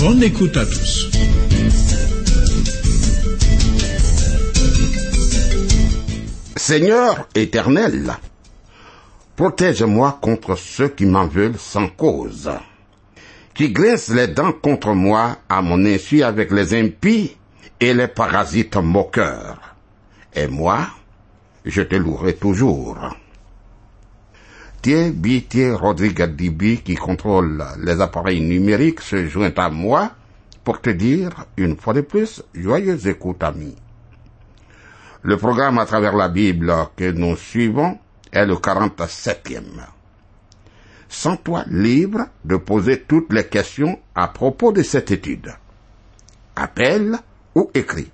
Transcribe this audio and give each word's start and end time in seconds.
Bonne 0.00 0.22
écoute 0.22 0.56
à 0.56 0.64
tous. 0.64 1.10
Seigneur 6.56 7.28
éternel, 7.34 8.16
protège-moi 9.36 10.18
contre 10.22 10.56
ceux 10.56 10.88
qui 10.88 11.04
m'en 11.04 11.26
veulent 11.26 11.58
sans 11.58 11.88
cause, 11.88 12.50
qui 13.52 13.72
glissent 13.72 14.08
les 14.08 14.28
dents 14.28 14.52
contre 14.52 14.94
moi 14.94 15.36
à 15.50 15.60
mon 15.60 15.84
insu 15.84 16.22
avec 16.22 16.50
les 16.50 16.72
impies 16.72 17.36
et 17.78 17.92
les 17.92 18.08
parasites 18.08 18.76
moqueurs. 18.76 19.76
Et 20.34 20.46
moi, 20.46 20.86
je 21.66 21.82
te 21.82 21.96
louerai 21.96 22.36
toujours. 22.36 22.96
Thierry 24.82 25.42
Thier 25.42 25.72
Rodriguez 25.74 26.28
Dibi, 26.28 26.80
qui 26.80 26.94
contrôle 26.94 27.62
les 27.82 28.00
appareils 28.00 28.40
numériques, 28.40 29.02
se 29.02 29.26
joint 29.26 29.52
à 29.56 29.68
moi 29.68 30.12
pour 30.64 30.80
te 30.80 30.88
dire, 30.88 31.44
une 31.58 31.76
fois 31.76 31.92
de 31.92 32.00
plus, 32.00 32.42
joyeuse 32.54 33.06
écoute, 33.06 33.42
ami. 33.42 33.76
Le 35.22 35.36
programme 35.36 35.78
à 35.78 35.84
travers 35.84 36.16
la 36.16 36.28
Bible 36.30 36.72
que 36.96 37.10
nous 37.12 37.36
suivons 37.36 37.98
est 38.32 38.46
le 38.46 38.54
47e. 38.54 39.62
Sens-toi 41.10 41.64
libre 41.68 42.20
de 42.44 42.56
poser 42.56 43.02
toutes 43.02 43.32
les 43.34 43.44
questions 43.44 43.98
à 44.14 44.28
propos 44.28 44.72
de 44.72 44.82
cette 44.82 45.10
étude. 45.10 45.52
Appelle 46.56 47.18
ou 47.54 47.70
écris. 47.74 48.10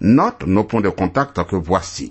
Note 0.00 0.46
nos 0.46 0.64
points 0.64 0.80
de 0.80 0.90
contact 0.90 1.42
que 1.44 1.56
voici. 1.56 2.10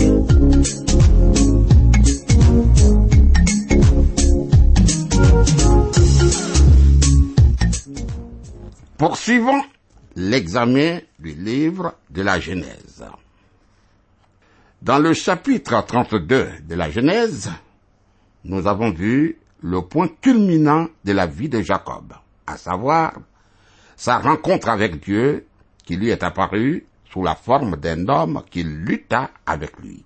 Poursuivons 8.97 9.61
l'examen 10.15 10.99
du 11.19 11.33
livre 11.33 11.93
de 12.09 12.21
la 12.21 12.39
Genèse. 12.39 13.03
Dans 14.81 14.97
le 14.97 15.13
chapitre 15.13 15.85
32 15.85 16.47
de 16.67 16.73
la 16.73 16.89
Genèse, 16.89 17.51
nous 18.43 18.65
avons 18.65 18.89
vu 18.89 19.37
le 19.61 19.83
point 19.83 20.09
culminant 20.21 20.87
de 21.05 21.11
la 21.11 21.27
vie 21.27 21.49
de 21.49 21.61
Jacob, 21.61 22.13
à 22.47 22.57
savoir 22.57 23.13
sa 23.95 24.17
rencontre 24.17 24.69
avec 24.69 24.99
Dieu 24.99 25.45
qui 25.85 25.97
lui 25.97 26.09
est 26.09 26.23
apparu 26.23 26.87
sous 27.11 27.21
la 27.21 27.35
forme 27.35 27.75
d'un 27.75 28.07
homme 28.07 28.41
qui 28.49 28.63
lutta 28.63 29.29
avec 29.45 29.77
lui. 29.77 30.03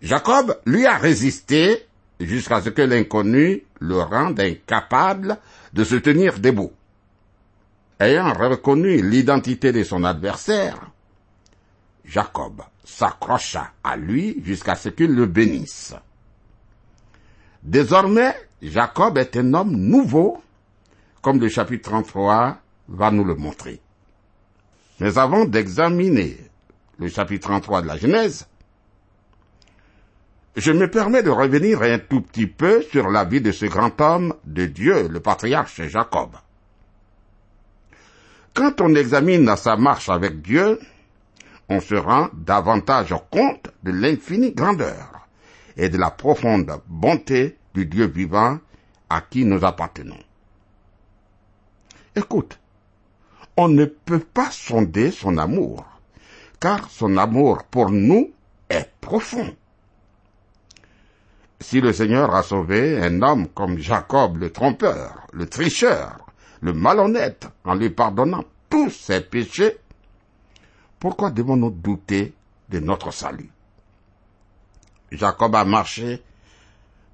Jacob 0.00 0.56
lui 0.64 0.86
a 0.86 0.96
résisté 0.96 1.84
jusqu'à 2.20 2.60
ce 2.60 2.68
que 2.68 2.82
l'inconnu 2.82 3.64
le 3.80 4.02
rende 4.02 4.38
incapable 4.38 5.36
de 5.72 5.82
se 5.82 5.96
tenir 5.96 6.38
debout. 6.38 6.70
Ayant 7.98 8.32
reconnu 8.34 9.02
l'identité 9.02 9.72
de 9.72 9.82
son 9.82 10.04
adversaire, 10.04 10.92
Jacob 12.06 12.62
s'accrocha 12.84 13.72
à 13.82 13.96
lui 13.96 14.42
jusqu'à 14.44 14.74
ce 14.74 14.88
qu'il 14.88 15.14
le 15.14 15.26
bénisse. 15.26 15.94
Désormais, 17.62 18.34
Jacob 18.62 19.18
est 19.18 19.36
un 19.36 19.54
homme 19.54 19.72
nouveau, 19.72 20.42
comme 21.20 21.40
le 21.40 21.48
chapitre 21.48 21.90
33 21.90 22.58
va 22.88 23.10
nous 23.10 23.24
le 23.24 23.34
montrer. 23.34 23.80
Mais 25.00 25.18
avant 25.18 25.44
d'examiner 25.44 26.38
le 26.98 27.08
chapitre 27.08 27.48
33 27.48 27.82
de 27.82 27.86
la 27.88 27.96
Genèse, 27.96 28.46
je 30.54 30.72
me 30.72 30.90
permets 30.90 31.22
de 31.22 31.28
revenir 31.28 31.82
un 31.82 31.98
tout 31.98 32.22
petit 32.22 32.46
peu 32.46 32.82
sur 32.82 33.10
la 33.10 33.24
vie 33.24 33.42
de 33.42 33.52
ce 33.52 33.66
grand 33.66 34.00
homme 34.00 34.34
de 34.44 34.64
Dieu, 34.64 35.08
le 35.08 35.20
patriarche 35.20 35.82
Jacob. 35.82 36.30
Quand 38.54 38.80
on 38.80 38.94
examine 38.94 39.54
sa 39.56 39.76
marche 39.76 40.08
avec 40.08 40.40
Dieu, 40.40 40.80
on 41.68 41.80
se 41.80 41.94
rend 41.94 42.28
davantage 42.32 43.14
compte 43.30 43.68
de 43.82 43.90
l'infinie 43.90 44.52
grandeur 44.52 45.28
et 45.76 45.88
de 45.88 45.98
la 45.98 46.10
profonde 46.10 46.80
bonté 46.86 47.58
du 47.74 47.86
Dieu 47.86 48.06
vivant 48.06 48.58
à 49.10 49.20
qui 49.20 49.44
nous 49.44 49.64
appartenons. 49.64 50.18
Écoute, 52.14 52.58
on 53.56 53.68
ne 53.68 53.84
peut 53.84 54.20
pas 54.20 54.50
sonder 54.50 55.10
son 55.10 55.38
amour, 55.38 55.84
car 56.60 56.90
son 56.90 57.16
amour 57.16 57.64
pour 57.64 57.90
nous 57.90 58.32
est 58.68 58.90
profond. 59.00 59.54
Si 61.60 61.80
le 61.80 61.92
Seigneur 61.92 62.34
a 62.34 62.42
sauvé 62.42 63.00
un 63.02 63.22
homme 63.22 63.48
comme 63.48 63.78
Jacob 63.78 64.36
le 64.38 64.50
trompeur, 64.50 65.26
le 65.32 65.46
tricheur, 65.46 66.26
le 66.60 66.72
malhonnête, 66.72 67.48
en 67.64 67.74
lui 67.74 67.90
pardonnant 67.90 68.44
tous 68.68 68.90
ses 68.90 69.20
péchés, 69.22 69.78
pourquoi 70.98 71.30
devons-nous 71.30 71.70
douter 71.70 72.34
de 72.68 72.80
notre 72.80 73.12
salut? 73.12 73.50
Jacob 75.10 75.54
a 75.54 75.64
marché 75.64 76.22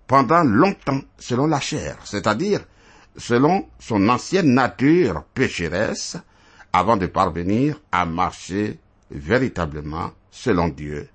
pendant 0.06 0.42
longtemps 0.42 1.00
selon 1.18 1.46
la 1.46 1.60
chair, 1.60 1.98
c'est-à-dire 2.04 2.60
selon 3.16 3.68
son 3.78 4.08
ancienne 4.08 4.54
nature 4.54 5.24
pécheresse, 5.34 6.16
avant 6.72 6.96
de 6.96 7.06
parvenir 7.06 7.78
à 7.90 8.06
marcher 8.06 8.78
véritablement 9.10 10.10
selon 10.30 10.68
Dieu, 10.68 11.08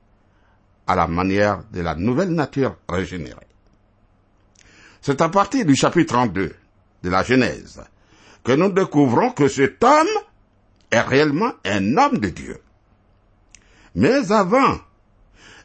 à 0.85 0.95
la 0.95 1.07
manière 1.07 1.63
de 1.71 1.81
la 1.81 1.95
nouvelle 1.95 2.29
nature 2.29 2.75
régénérée. 2.87 3.35
C'est 5.01 5.21
à 5.21 5.29
partir 5.29 5.65
du 5.65 5.75
chapitre 5.75 6.13
32 6.13 6.55
de 7.03 7.09
la 7.09 7.23
Genèse 7.23 7.81
que 8.43 8.51
nous 8.51 8.69
découvrons 8.69 9.31
que 9.31 9.47
cet 9.47 9.83
homme 9.83 10.07
est 10.91 11.01
réellement 11.01 11.51
un 11.65 11.97
homme 11.97 12.17
de 12.19 12.29
Dieu. 12.29 12.59
Mais 13.95 14.31
avant, 14.31 14.77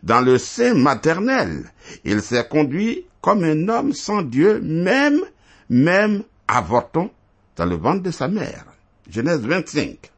dans 0.03 0.21
le 0.21 0.39
sein 0.39 0.75
maternel, 0.75 1.71
il 2.05 2.23
s'est 2.23 2.47
conduit 2.49 3.07
comme 3.21 3.45
un 3.45 3.69
homme 3.69 3.93
sans 3.93 4.23
Dieu, 4.23 4.61
même, 4.61 5.21
même 5.69 6.25
avorton 6.49 7.11
dans 7.57 7.67
le 7.67 7.77
ventre 7.77 8.03
de 8.03 8.11
sa 8.11 8.29
mère. 8.29 8.65
Genèse 9.11 9.41
25. 9.41 10.11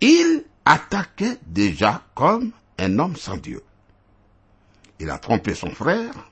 Il 0.00 0.44
attaquait 0.64 1.38
déjà 1.46 2.02
comme 2.14 2.52
un 2.78 2.98
homme 2.98 3.16
sans 3.16 3.36
Dieu. 3.36 3.62
Il 4.98 5.10
a 5.10 5.18
trompé 5.18 5.54
son 5.54 5.70
frère, 5.70 6.30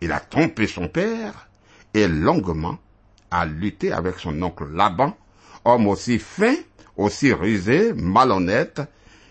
il 0.00 0.12
a 0.12 0.20
trompé 0.20 0.66
son 0.66 0.88
père, 0.88 1.48
et 1.94 2.06
longuement 2.06 2.78
a 3.30 3.46
lutté 3.46 3.92
avec 3.92 4.18
son 4.18 4.40
oncle 4.42 4.68
Laban, 4.72 5.16
homme 5.64 5.86
aussi 5.88 6.18
fin, 6.18 6.54
aussi 6.98 7.32
rusé, 7.32 7.94
malhonnête, 7.94 8.82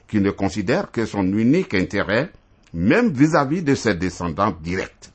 qui 0.08 0.20
ne 0.22 0.32
considère 0.32 0.90
que 0.90 1.06
son 1.06 1.26
unique 1.34 1.74
intérêt, 1.74 2.32
même 2.74 3.12
vis-à-vis 3.12 3.62
de 3.62 3.76
ses 3.76 3.94
descendants 3.94 4.56
directs. 4.62 5.12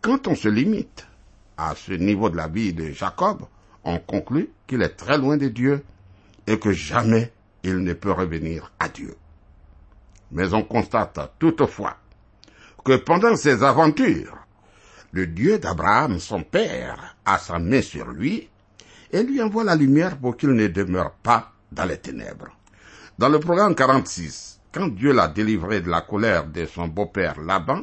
Quand 0.00 0.26
on 0.26 0.34
se 0.34 0.48
limite 0.48 1.06
à 1.56 1.74
ce 1.74 1.92
niveau 1.92 2.30
de 2.30 2.36
la 2.36 2.48
vie 2.48 2.72
de 2.72 2.90
Jacob, 2.90 3.44
on 3.84 3.98
conclut 3.98 4.50
qu'il 4.66 4.82
est 4.82 4.96
très 4.96 5.18
loin 5.18 5.36
de 5.36 5.48
Dieu 5.48 5.84
et 6.46 6.58
que 6.58 6.72
jamais 6.72 7.30
il 7.62 7.78
ne 7.78 7.92
peut 7.92 8.12
revenir 8.12 8.72
à 8.78 8.88
Dieu. 8.88 9.14
Mais 10.32 10.54
on 10.54 10.62
constate 10.62 11.32
toutefois 11.38 11.96
que 12.84 12.96
pendant 12.96 13.36
ses 13.36 13.62
aventures, 13.62 14.38
le 15.12 15.26
Dieu 15.26 15.58
d'Abraham, 15.58 16.18
son 16.18 16.42
père, 16.42 17.16
a 17.24 17.38
sa 17.38 17.58
main 17.58 17.82
sur 17.82 18.06
lui 18.08 18.48
et 19.12 19.22
lui 19.22 19.42
envoie 19.42 19.64
la 19.64 19.74
lumière 19.74 20.18
pour 20.18 20.36
qu'il 20.36 20.50
ne 20.50 20.68
demeure 20.68 21.12
pas 21.12 21.52
dans 21.72 21.84
les 21.84 21.98
ténèbres. 21.98 22.48
Dans 23.18 23.28
le 23.28 23.40
programme 23.40 23.74
46, 23.74 24.60
quand 24.72 24.88
Dieu 24.88 25.12
l'a 25.12 25.28
délivré 25.28 25.80
de 25.80 25.90
la 25.90 26.02
colère 26.02 26.46
de 26.46 26.66
son 26.66 26.88
beau-père 26.88 27.40
Laban, 27.40 27.82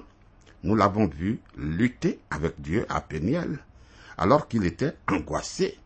nous 0.63 0.75
l'avons 0.75 1.07
vu 1.07 1.39
lutter 1.57 2.19
avec 2.30 2.60
Dieu 2.60 2.86
à 2.89 3.01
Péniel, 3.01 3.60
alors 4.18 4.48
qu'il 4.48 4.66
était 4.66 4.95
angoissé 5.07 5.77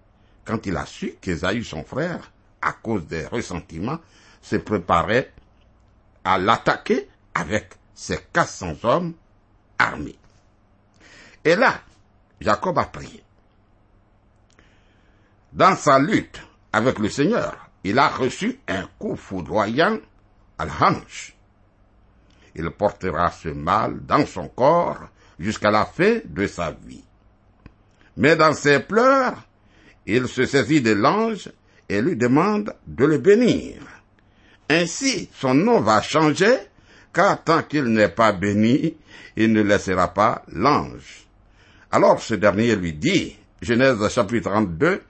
quand 0.45 0.65
il 0.65 0.75
a 0.77 0.86
su 0.86 1.15
qu'Ésaü, 1.21 1.63
son 1.63 1.83
frère, 1.83 2.31
à 2.62 2.74
cause 2.74 3.06
des 3.06 3.25
ressentiments, 3.27 4.00
se 4.41 4.56
préparait 4.56 5.31
à 6.24 6.38
l'attaquer 6.38 7.07
avec 7.33 7.75
ses 7.94 8.18
400 8.33 8.75
hommes 8.83 9.13
armés. 9.77 10.18
Et 11.45 11.56
là, 11.56 11.81
Jacob 12.41 12.77
a 12.80 12.86
prié. 12.86 13.24
Dans 15.51 15.75
sa 15.75 15.98
lutte 15.98 16.42
avec 16.72 17.00
le 17.00 17.10
Seigneur, 17.10 17.69
il 17.84 17.98
a 17.98 18.07
reçu 18.07 18.60
un 18.68 18.88
coup 19.00 19.16
foudroyant 19.16 19.98
à 20.57 20.66
la 20.66 20.74
hanche. 20.80 21.36
Il 22.56 22.69
portera 22.72 23.31
ce 23.31 23.50
mal 23.50 24.06
dans 24.06 24.25
son 24.28 24.48
corps 24.50 25.10
jusqu'à 25.40 25.72
la 25.72 25.86
fin 25.86 26.19
de 26.25 26.46
sa 26.46 26.72
vie. 26.72 27.04
Mais 28.18 28.36
dans 28.36 28.54
ses 28.54 28.80
pleurs, 28.80 29.44
il 30.06 30.28
se 30.28 30.46
saisit 30.46 30.81
de 30.81 30.92
l'ange 30.92 31.50
et 31.88 32.01
lui 32.01 32.16
demande 32.16 32.75
de 32.86 33.06
le 33.06 33.18
bénir. 33.18 33.81
Ainsi, 34.69 35.30
son 35.34 35.56
nom 35.56 35.80
va 35.80 36.01
changer, 36.01 36.57
car 37.12 37.44
tant 37.44 37.63
qu'il 37.63 37.86
n'est 37.86 38.10
pas 38.10 38.34
béni, 38.34 38.98
il 39.36 39.51
ne 39.51 39.63
laissera 39.63 40.13
pas 40.13 40.44
l'ange. 40.50 41.25
Alors 41.92 42.22
ce 42.22 42.36
dernier 42.36 42.75
lui 42.75 42.94
dit, 42.94 43.36
Genèse 43.62 44.07
chapitre 44.10 44.51
32, 44.51 45.01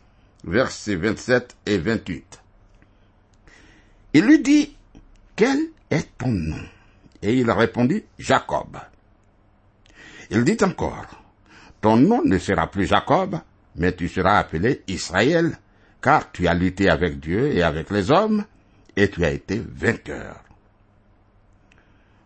versets 0.43 0.95
27 0.95 1.57
et 1.65 1.77
28. 1.77 2.41
Il 4.13 4.25
lui 4.25 4.39
dit, 4.41 4.75
quel 5.35 5.59
est 5.89 6.17
ton 6.17 6.29
nom? 6.29 6.63
Et 7.21 7.35
il 7.37 7.49
répondit, 7.51 8.03
Jacob. 8.17 8.77
Il 10.31 10.43
dit 10.43 10.57
encore, 10.63 11.07
ton 11.81 11.97
nom 11.97 12.23
ne 12.23 12.37
sera 12.37 12.67
plus 12.67 12.85
Jacob, 12.85 13.39
mais 13.75 13.95
tu 13.95 14.07
seras 14.07 14.37
appelé 14.37 14.83
Israël, 14.87 15.57
car 16.01 16.31
tu 16.31 16.47
as 16.47 16.53
lutté 16.53 16.89
avec 16.89 17.19
Dieu 17.19 17.51
et 17.53 17.61
avec 17.61 17.89
les 17.89 18.11
hommes, 18.11 18.45
et 18.95 19.09
tu 19.09 19.23
as 19.23 19.31
été 19.31 19.59
vainqueur. 19.59 20.43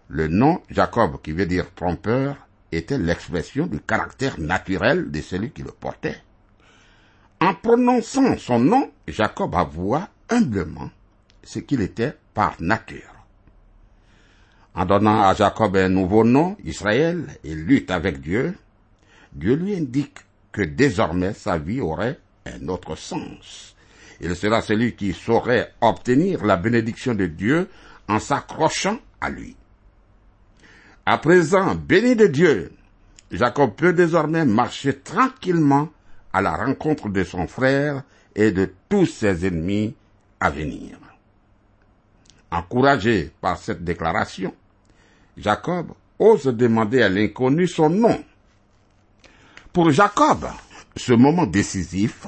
Le 0.10 0.28
nom 0.28 0.62
Jacob, 0.70 1.22
qui 1.22 1.32
veut 1.32 1.46
dire 1.46 1.74
trompeur, 1.74 2.36
était 2.72 2.98
l'expression 2.98 3.68
du 3.68 3.80
caractère 3.80 4.40
naturel 4.40 5.12
de 5.12 5.22
celui 5.22 5.52
qui 5.52 5.64
le 5.64 5.72
portait. 5.72 6.22
En 7.40 7.54
prononçant 7.54 8.38
son 8.38 8.60
nom, 8.60 8.92
Jacob 9.08 9.54
avoua 9.56 10.10
humblement 10.30 10.90
ce 11.44 11.60
qu'il 11.60 11.82
était 11.82 12.14
par 12.34 12.56
nature. 12.60 13.14
En 14.76 14.86
donnant 14.86 15.24
à 15.24 15.34
Jacob 15.34 15.76
un 15.76 15.90
nouveau 15.90 16.24
nom, 16.24 16.58
Israël, 16.64 17.28
et 17.44 17.54
lutte 17.54 17.92
avec 17.92 18.22
Dieu, 18.22 18.56
Dieu 19.34 19.56
lui 19.56 19.76
indique 19.76 20.20
que 20.52 20.62
désormais 20.62 21.34
sa 21.34 21.58
vie 21.58 21.82
aurait 21.82 22.20
un 22.46 22.68
autre 22.70 22.96
sens. 22.96 23.76
Il 24.22 24.36
sera 24.36 24.62
celui 24.62 24.96
qui 24.96 25.14
saurait 25.14 25.74
obtenir 25.82 26.46
la 26.46 26.56
bénédiction 26.56 27.14
de 27.14 27.26
Dieu 27.26 27.70
en 28.08 28.20
s'accrochant 28.20 29.00
à 29.22 29.30
lui. 29.30 29.56
À 31.06 31.18
présent, 31.18 31.76
béni 31.76 32.16
de 32.16 32.28
Dieu, 32.28 32.72
Jacob 33.32 33.76
peut 33.76 33.94
désormais 33.94 34.46
marcher 34.46 35.00
tranquillement 35.00 35.90
à 36.34 36.42
la 36.42 36.56
rencontre 36.56 37.10
de 37.10 37.24
son 37.24 37.48
frère 37.48 38.04
et 38.36 38.52
de 38.52 38.74
tous 38.90 39.06
ses 39.06 39.46
ennemis 39.46 39.96
à 40.40 40.50
venir. 40.50 40.98
Encouragé 42.52 43.32
par 43.40 43.58
cette 43.58 43.84
déclaration, 43.84 44.54
Jacob 45.38 45.94
ose 46.20 46.46
demander 46.46 47.02
à 47.02 47.10
l'inconnu 47.10 47.68
son 47.68 47.90
nom. 47.90 48.24
Pour 49.72 49.92
Jacob, 49.92 50.48
ce 50.96 51.14
moment 51.14 51.46
décisif 51.46 52.28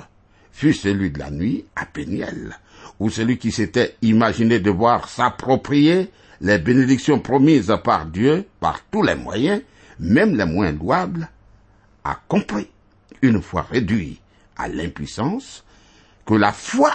fut 0.52 0.74
celui 0.74 1.12
de 1.12 1.20
la 1.20 1.30
nuit 1.30 1.66
à 1.76 1.86
Péniel, 1.86 2.58
où 3.00 3.10
celui 3.10 3.38
qui 3.38 3.52
s'était 3.52 3.96
imaginé 4.02 4.60
devoir 4.60 5.10
s'approprier 5.10 6.10
les 6.42 6.58
bénédictions 6.58 7.20
promises 7.20 7.76
par 7.84 8.06
Dieu 8.06 8.46
par 8.60 8.82
tous 8.92 9.04
les 9.04 9.16
moyens, 9.16 9.62
même 10.00 10.36
les 10.36 10.46
moins 10.46 10.72
louables, 10.72 11.30
a 12.04 12.20
compris, 12.28 12.68
une 13.26 13.42
fois 13.42 13.64
réduit 13.64 14.22
à 14.58 14.68
l'impuissance, 14.68 15.64
que 16.26 16.34
la 16.34 16.52
foi 16.52 16.92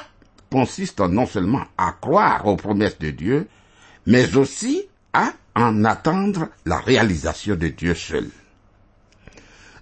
consiste 0.50 1.00
non 1.00 1.26
seulement 1.26 1.64
à 1.78 1.92
croire 2.00 2.46
aux 2.46 2.56
promesses 2.56 2.98
de 2.98 3.10
Dieu, 3.10 3.48
mais 4.06 4.36
aussi 4.36 4.86
à 5.12 5.32
en 5.54 5.84
attendre 5.84 6.48
la 6.64 6.78
réalisation 6.78 7.54
de 7.56 7.68
Dieu 7.68 7.94
seul. 7.94 8.28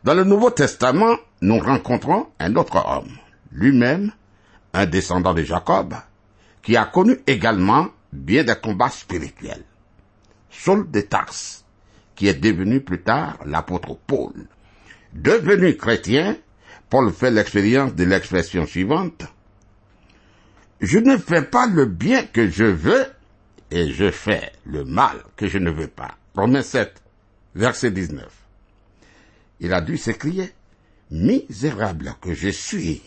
Dans 0.05 0.15
le 0.15 0.25
Nouveau 0.25 0.51
Testament, 0.51 1.17
nous 1.41 1.59
rencontrons 1.59 2.29
un 2.39 2.57
autre 2.57 2.77
homme, 2.77 3.11
lui-même 3.53 4.13
un 4.73 4.87
descendant 4.87 5.35
de 5.35 5.43
Jacob, 5.43 5.95
qui 6.63 6.77
a 6.77 6.85
connu 6.85 7.19
également 7.27 7.89
bien 8.13 8.45
des 8.45 8.55
combats 8.63 8.91
spirituels. 8.91 9.65
Saul 10.51 10.91
de 10.91 11.01
Tarse, 11.01 11.65
qui 12.15 12.29
est 12.29 12.35
devenu 12.35 12.81
plus 12.81 13.03
tard 13.03 13.39
l'apôtre 13.45 13.97
Paul. 14.07 14.47
Devenu 15.13 15.77
chrétien, 15.77 16.37
Paul 16.91 17.13
fait 17.13 17.31
l'expérience 17.31 17.95
de 17.95 18.05
l'expression 18.05 18.67
suivante. 18.67 19.25
Je 20.81 20.99
ne 20.99 21.17
fais 21.17 21.43
pas 21.43 21.67
le 21.67 21.87
bien 21.87 22.25
que 22.25 22.49
je 22.49 22.65
veux 22.65 23.07
et 23.71 23.93
je 23.93 24.11
fais 24.11 24.53
le 24.65 24.85
mal 24.85 25.23
que 25.37 25.49
je 25.49 25.59
ne 25.59 25.71
veux 25.71 25.89
pas. 25.89 26.17
Romains 26.35 26.63
7, 26.63 27.03
verset 27.55 27.91
19 27.91 28.39
il 29.61 29.73
a 29.73 29.81
dû 29.81 29.97
s'écrier, 29.97 30.53
Misérable 31.11 32.15
que 32.21 32.35
je 32.35 32.51
suis, 32.51 33.03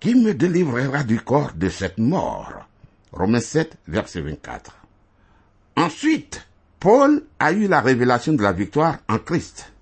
qui 0.00 0.16
me 0.16 0.34
délivrera 0.34 1.04
du 1.04 1.20
corps 1.20 1.52
de 1.54 1.68
cette 1.68 1.98
mort? 1.98 2.66
Romains 3.12 3.40
7, 3.40 3.76
verset 3.86 4.20
24. 4.20 4.76
Ensuite, 5.76 6.44
Paul 6.80 7.22
a 7.38 7.52
eu 7.52 7.68
la 7.68 7.80
révélation 7.80 8.32
de 8.32 8.42
la 8.42 8.52
victoire 8.52 8.98
en 9.08 9.18
Christ. 9.18 9.72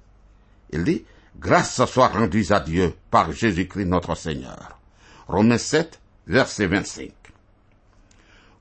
Il 0.72 0.84
dit, 0.84 1.04
Grâce 1.38 1.84
soit 1.86 2.08
rendue 2.08 2.46
à 2.50 2.60
Dieu 2.60 2.94
par 3.10 3.32
Jésus-Christ 3.32 3.86
notre 3.86 4.14
Seigneur. 4.14 4.78
Romains 5.26 5.58
7, 5.58 6.00
verset 6.26 6.66
25. 6.66 7.10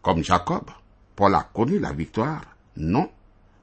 Comme 0.01 0.24
Jacob, 0.24 0.70
Paul 1.16 1.36
a 1.36 1.44
connu 1.54 1.80
la 1.80 1.92
victoire, 1.92 2.44
non, 2.78 3.10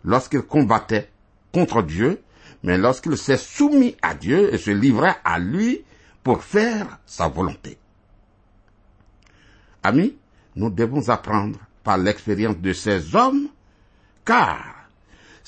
lorsqu'il 0.04 0.42
combattait 0.42 1.10
contre 1.52 1.82
Dieu 1.82 2.22
mais 2.62 2.78
lorsqu'il 2.78 3.16
s'est 3.16 3.36
soumis 3.36 3.96
à 4.02 4.14
Dieu 4.14 4.52
et 4.52 4.58
se 4.58 4.70
livra 4.70 5.16
à 5.24 5.38
lui 5.38 5.84
pour 6.22 6.42
faire 6.42 6.98
sa 7.06 7.28
volonté. 7.28 7.78
Amis, 9.82 10.16
nous 10.56 10.70
devons 10.70 11.08
apprendre 11.08 11.58
par 11.84 11.98
l'expérience 11.98 12.58
de 12.58 12.72
ces 12.72 13.14
hommes, 13.14 13.48
car 14.24 14.77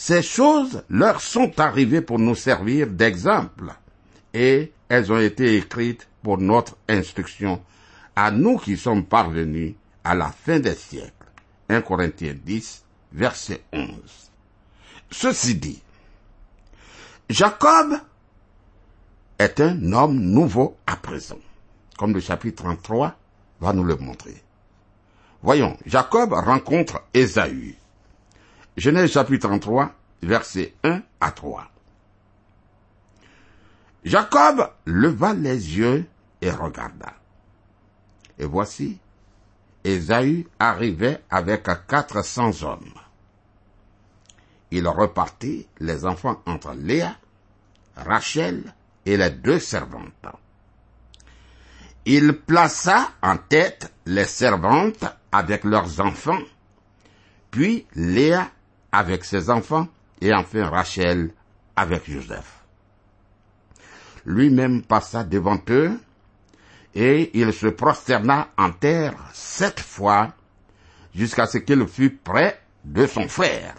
ces 0.02 0.22
choses 0.22 0.82
leur 0.88 1.20
sont 1.20 1.60
arrivées 1.60 2.00
pour 2.00 2.18
nous 2.18 2.34
servir 2.34 2.86
d'exemple, 2.86 3.74
et 4.32 4.72
elles 4.88 5.12
ont 5.12 5.18
été 5.18 5.58
écrites 5.58 6.08
pour 6.22 6.38
notre 6.38 6.78
instruction, 6.88 7.62
à 8.16 8.30
nous 8.30 8.56
qui 8.56 8.78
sommes 8.78 9.04
parvenus 9.04 9.74
à 10.02 10.14
la 10.14 10.28
fin 10.30 10.58
des 10.58 10.74
siècles. 10.74 11.12
1 11.68 11.82
Corinthiens 11.82 12.34
10, 12.34 12.82
verset 13.12 13.60
11. 13.74 13.90
Ceci 15.10 15.56
dit, 15.56 15.82
Jacob 17.28 17.98
est 19.38 19.60
un 19.60 19.92
homme 19.92 20.18
nouveau 20.18 20.78
à 20.86 20.96
présent, 20.96 21.40
comme 21.98 22.14
le 22.14 22.20
chapitre 22.20 22.62
33 22.62 23.18
va 23.60 23.74
nous 23.74 23.84
le 23.84 23.96
montrer. 23.96 24.42
Voyons, 25.42 25.76
Jacob 25.84 26.32
rencontre 26.32 27.02
Ésaü. 27.12 27.76
Genèse 28.80 29.12
chapitre 29.12 29.46
33, 29.46 29.92
versets 30.22 30.72
1 30.84 31.02
à 31.20 31.32
3. 31.32 31.70
Jacob 34.04 34.70
leva 34.86 35.34
les 35.34 35.76
yeux 35.76 36.06
et 36.40 36.50
regarda. 36.50 37.12
Et 38.38 38.46
voici, 38.46 38.98
Ésaü 39.84 40.48
arrivait 40.58 41.22
avec 41.28 41.68
quatre 41.86 42.24
cents 42.24 42.62
hommes. 42.62 42.94
il 44.70 44.88
repartit 44.88 45.68
les 45.78 46.06
enfants 46.06 46.40
entre 46.46 46.72
Léa, 46.72 47.16
Rachel 47.96 48.74
et 49.04 49.18
les 49.18 49.28
deux 49.28 49.58
servantes. 49.58 50.26
Il 52.06 52.32
plaça 52.32 53.10
en 53.20 53.36
tête 53.36 53.92
les 54.06 54.24
servantes 54.24 55.04
avec 55.32 55.64
leurs 55.64 56.00
enfants, 56.00 56.40
puis 57.50 57.86
Léa 57.94 58.50
avec 58.92 59.24
ses 59.24 59.50
enfants, 59.50 59.88
et 60.20 60.34
enfin 60.34 60.68
Rachel 60.68 61.32
avec 61.76 62.10
Joseph. 62.10 62.64
Lui-même 64.26 64.82
passa 64.82 65.24
devant 65.24 65.58
eux, 65.68 65.98
et 66.94 67.30
il 67.38 67.52
se 67.52 67.68
prosterna 67.68 68.48
en 68.56 68.72
terre 68.72 69.14
sept 69.32 69.80
fois, 69.80 70.32
jusqu'à 71.14 71.46
ce 71.46 71.58
qu'il 71.58 71.86
fût 71.86 72.10
près 72.10 72.60
de 72.84 73.06
son 73.06 73.28
frère. 73.28 73.74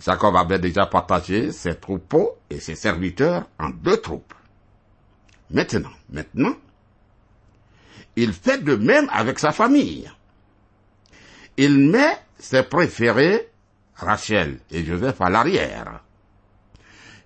Jacob 0.00 0.36
avait 0.36 0.58
déjà 0.58 0.86
partagé 0.86 1.52
ses 1.52 1.74
troupeaux 1.76 2.36
et 2.50 2.60
ses 2.60 2.74
serviteurs 2.74 3.48
en 3.58 3.70
deux 3.70 4.00
troupes. 4.00 4.34
Maintenant, 5.50 5.92
maintenant, 6.10 6.54
il 8.16 8.32
fait 8.32 8.62
de 8.62 8.76
même 8.76 9.08
avec 9.12 9.38
sa 9.38 9.52
famille. 9.52 10.10
Il 11.56 11.78
met 11.90 12.18
ses 12.38 12.62
préférés, 12.62 13.48
Rachel 13.94 14.58
et 14.70 14.84
Joseph, 14.84 15.20
à 15.20 15.30
l'arrière. 15.30 16.02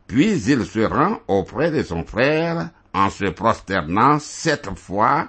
Puis 0.07 0.33
il 0.33 0.65
se 0.65 0.81
rend 0.81 1.21
auprès 1.29 1.71
de 1.71 1.83
son 1.83 2.05
frère 2.05 2.71
en 2.93 3.11
se 3.11 3.27
prosternant 3.27 4.19
sept 4.19 4.69
fois 4.77 5.29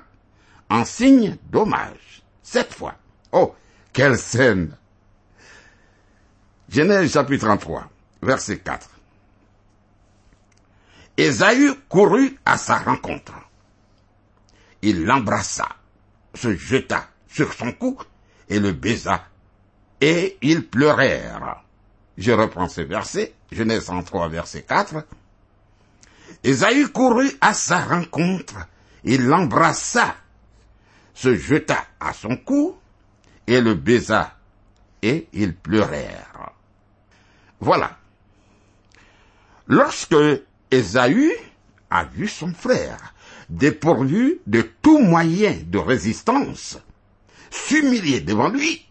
en 0.70 0.86
signe 0.86 1.38
d'hommage. 1.50 2.24
Sept 2.44 2.74
fois. 2.74 2.96
Oh, 3.32 3.56
quelle 3.94 4.18
scène 4.18 4.76
Genèse 6.70 7.12
chapitre 7.12 7.46
33, 7.46 7.90
verset 8.22 8.60
4. 8.60 8.90
Ésaü 11.18 11.76
courut 11.90 12.40
à 12.46 12.58
sa 12.58 12.78
rencontre. 12.78 13.34
Il 14.82 15.04
l'embrassa, 15.04 15.68
se 16.34 16.56
jeta 16.56 17.08
sur 17.28 17.54
son 17.54 17.74
cou 17.74 17.98
et 18.50 18.60
le 18.60 18.72
baisa, 18.72 19.26
et 20.02 20.38
ils 20.42 20.68
pleurèrent. 20.68 21.64
Je 22.18 22.32
reprends 22.32 22.68
ce 22.68 22.82
verset, 22.82 23.34
Genèse 23.52 23.86
33, 23.86 24.28
verset 24.30 24.64
4. 24.64 25.06
Ésaü 26.44 26.88
courut 26.92 27.32
à 27.40 27.54
sa 27.54 27.80
rencontre, 27.80 28.68
il 29.04 29.26
l'embrassa, 29.26 30.16
se 31.14 31.36
jeta 31.36 31.86
à 32.00 32.14
son 32.14 32.36
cou 32.36 32.76
et 33.46 33.62
le 33.62 33.76
baisa, 33.76 34.36
et 35.02 35.28
ils 35.34 35.56
pleurèrent. 35.56 36.52
Voilà. 37.60 37.98
Lorsque 39.68 40.16
Ésaü 40.72 41.32
a 41.90 42.06
vu 42.06 42.28
son 42.28 42.54
frère, 42.54 43.14
dépourvu 43.50 44.40
de 44.48 44.62
tout 44.82 45.00
moyen 45.00 45.58
de 45.66 45.78
résistance, 45.78 46.80
s'humilier 47.52 48.22
devant 48.22 48.50
lui, 48.50 48.91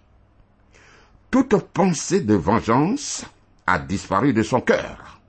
toute 1.30 1.56
pensée 1.72 2.20
de 2.20 2.34
vengeance 2.34 3.24
a 3.66 3.78
disparu 3.78 4.32
de 4.32 4.42
son 4.42 4.60
cœur. 4.60 5.20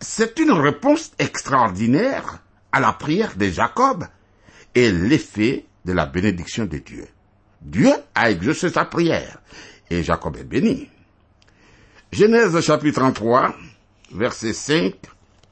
C'est 0.00 0.38
une 0.38 0.52
réponse 0.52 1.12
extraordinaire 1.18 2.40
à 2.72 2.80
la 2.80 2.92
prière 2.92 3.36
de 3.36 3.46
Jacob 3.46 4.06
et 4.74 4.92
l'effet 4.92 5.64
de 5.84 5.92
la 5.92 6.06
bénédiction 6.06 6.66
de 6.66 6.78
Dieu. 6.78 7.08
Dieu 7.60 7.92
a 8.14 8.30
exaucé 8.30 8.70
sa 8.70 8.84
prière 8.84 9.38
et 9.90 10.02
Jacob 10.02 10.36
est 10.36 10.44
béni. 10.44 10.88
Genèse 12.12 12.60
chapitre 12.60 13.00
33, 13.00 13.54
versets 14.12 14.52
5 14.52 14.94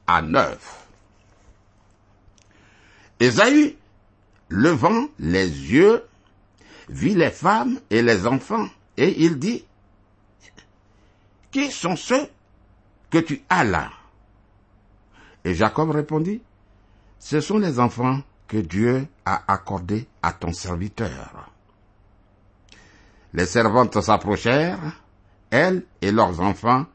à 0.06 0.22
9. 0.22 0.86
Ésaü, 3.18 3.76
levant 4.48 5.08
les 5.18 5.48
yeux, 5.48 6.02
vit 6.88 7.14
les 7.14 7.30
femmes 7.30 7.80
et 7.90 8.02
les 8.02 8.26
enfants, 8.26 8.68
et 8.96 9.24
il 9.24 9.38
dit, 9.38 9.64
Qui 11.50 11.70
sont 11.70 11.96
ceux 11.96 12.28
que 13.10 13.18
tu 13.18 13.42
as 13.48 13.64
là? 13.64 13.90
Et 15.44 15.54
Jacob 15.54 15.90
répondit, 15.90 16.42
Ce 17.18 17.40
sont 17.40 17.58
les 17.58 17.78
enfants 17.78 18.20
que 18.48 18.58
Dieu 18.58 19.06
a 19.24 19.52
accordés 19.52 20.06
à 20.22 20.32
ton 20.32 20.52
serviteur. 20.52 21.50
Les 23.32 23.46
servantes 23.46 24.00
s'approchèrent, 24.00 25.02
elles 25.50 25.84
et 26.00 26.10
leurs 26.10 26.40
enfants, 26.40 26.86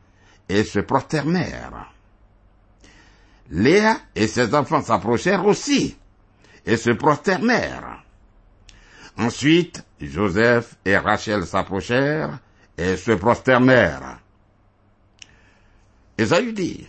et 0.49 0.63
se 0.63 0.79
prosternèrent. 0.79 1.93
Léa 3.49 3.97
et 4.15 4.27
ses 4.27 4.55
enfants 4.55 4.81
s'approchèrent 4.81 5.45
aussi, 5.45 5.97
et 6.65 6.77
se 6.77 6.91
prosternèrent. 6.91 8.03
Ensuite, 9.17 9.83
Joseph 9.99 10.75
et 10.85 10.97
Rachel 10.97 11.45
s'approchèrent, 11.45 12.39
et 12.77 12.97
se 12.97 13.11
prosternèrent. 13.11 14.19
Esaü 16.17 16.53
dit, 16.53 16.87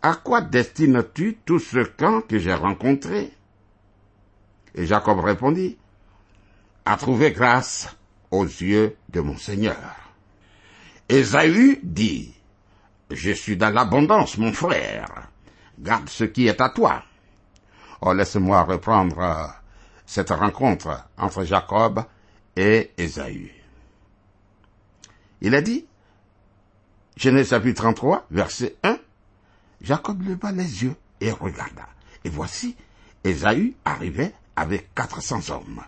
À 0.00 0.14
quoi 0.14 0.40
destines-tu 0.40 1.38
tout 1.44 1.58
ce 1.58 1.84
camp 1.84 2.22
que 2.22 2.38
j'ai 2.38 2.54
rencontré? 2.54 3.32
Et 4.74 4.86
Jacob 4.86 5.20
répondit, 5.20 5.78
À 6.84 6.96
trouver 6.96 7.32
grâce 7.32 7.94
aux 8.30 8.44
yeux 8.44 8.96
de 9.10 9.20
mon 9.20 9.36
Seigneur. 9.36 9.96
Ésaü 11.08 11.78
dit, 11.82 12.34
Je 13.10 13.30
suis 13.30 13.56
dans 13.56 13.70
l'abondance, 13.70 14.38
mon 14.38 14.52
frère. 14.52 15.28
Garde 15.78 16.08
ce 16.08 16.24
qui 16.24 16.46
est 16.46 16.60
à 16.60 16.70
toi. 16.70 17.02
Oh, 18.00 18.12
laisse-moi 18.12 18.62
reprendre 18.64 19.18
euh, 19.20 19.46
cette 20.12 20.28
rencontre 20.28 21.08
entre 21.16 21.42
Jacob 21.42 22.04
et 22.54 22.90
Ésaü. 22.98 23.50
Il 25.40 25.54
a 25.54 25.62
dit, 25.62 25.86
Genèse 27.16 27.48
chapitre 27.48 27.80
33, 27.80 28.26
verset 28.30 28.76
1, 28.82 28.98
Jacob 29.80 30.22
leva 30.22 30.52
les 30.52 30.84
yeux 30.84 30.94
et 31.22 31.30
regarda. 31.30 31.86
Et 32.24 32.28
voici, 32.28 32.76
Ésaü 33.24 33.74
arrivait 33.86 34.34
avec 34.54 34.94
quatre 34.94 35.22
cents 35.22 35.48
hommes. 35.48 35.80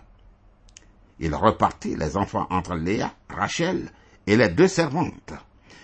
Il 1.19 1.35
repartit 1.35 1.95
les 1.95 2.17
enfants 2.17 2.47
entre 2.49 2.73
Léa, 2.73 3.13
Rachel 3.29 3.91
et 4.25 4.35
les 4.35 4.49
deux 4.49 4.67
servantes. 4.67 5.33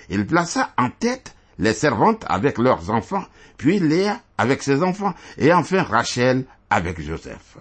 Il 0.09 0.25
plaça 0.25 0.73
en 0.79 0.89
tête 0.89 1.35
les 1.59 1.75
servantes 1.75 2.25
avec 2.27 2.57
leurs 2.57 2.89
enfants, 2.89 3.25
puis 3.57 3.77
Léa 3.77 4.19
avec 4.39 4.63
ses 4.63 4.81
enfants, 4.81 5.13
et 5.37 5.53
enfin 5.53 5.83
Rachel 5.83 6.45
avec 6.71 6.99
Joseph. 6.99 7.59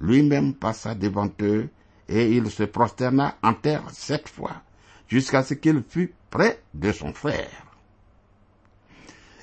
Lui-même 0.00 0.54
passa 0.54 0.94
devant 0.94 1.30
eux, 1.40 1.68
et 2.08 2.30
il 2.30 2.50
se 2.50 2.62
prosterna 2.62 3.36
en 3.42 3.54
terre 3.54 3.84
sept 3.92 4.28
fois, 4.28 4.62
jusqu'à 5.08 5.42
ce 5.42 5.54
qu'il 5.54 5.82
fût 5.88 6.14
près 6.30 6.62
de 6.74 6.92
son 6.92 7.12
frère. 7.12 7.64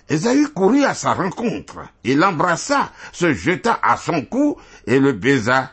Ésaü 0.08 0.48
courut 0.54 0.84
à 0.84 0.94
sa 0.94 1.14
rencontre, 1.14 1.80
il 2.04 2.20
l'embrassa, 2.20 2.92
se 3.12 3.34
jeta 3.34 3.80
à 3.82 3.98
son 3.98 4.24
cou 4.24 4.58
et 4.86 5.00
le 5.00 5.14
baisa, 5.14 5.72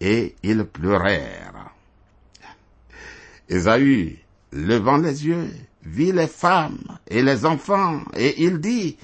et 0.00 0.34
ils 0.42 0.64
pleurèrent. 0.64 1.70
Ésaü, 3.48 4.18
levant 4.52 4.98
les 4.98 5.26
yeux, 5.26 5.50
vit 5.84 6.12
les 6.12 6.26
femmes 6.26 6.98
et 7.06 7.22
les 7.22 7.46
enfants, 7.46 8.02
et 8.14 8.42
il 8.42 8.58
dit, 8.58 8.98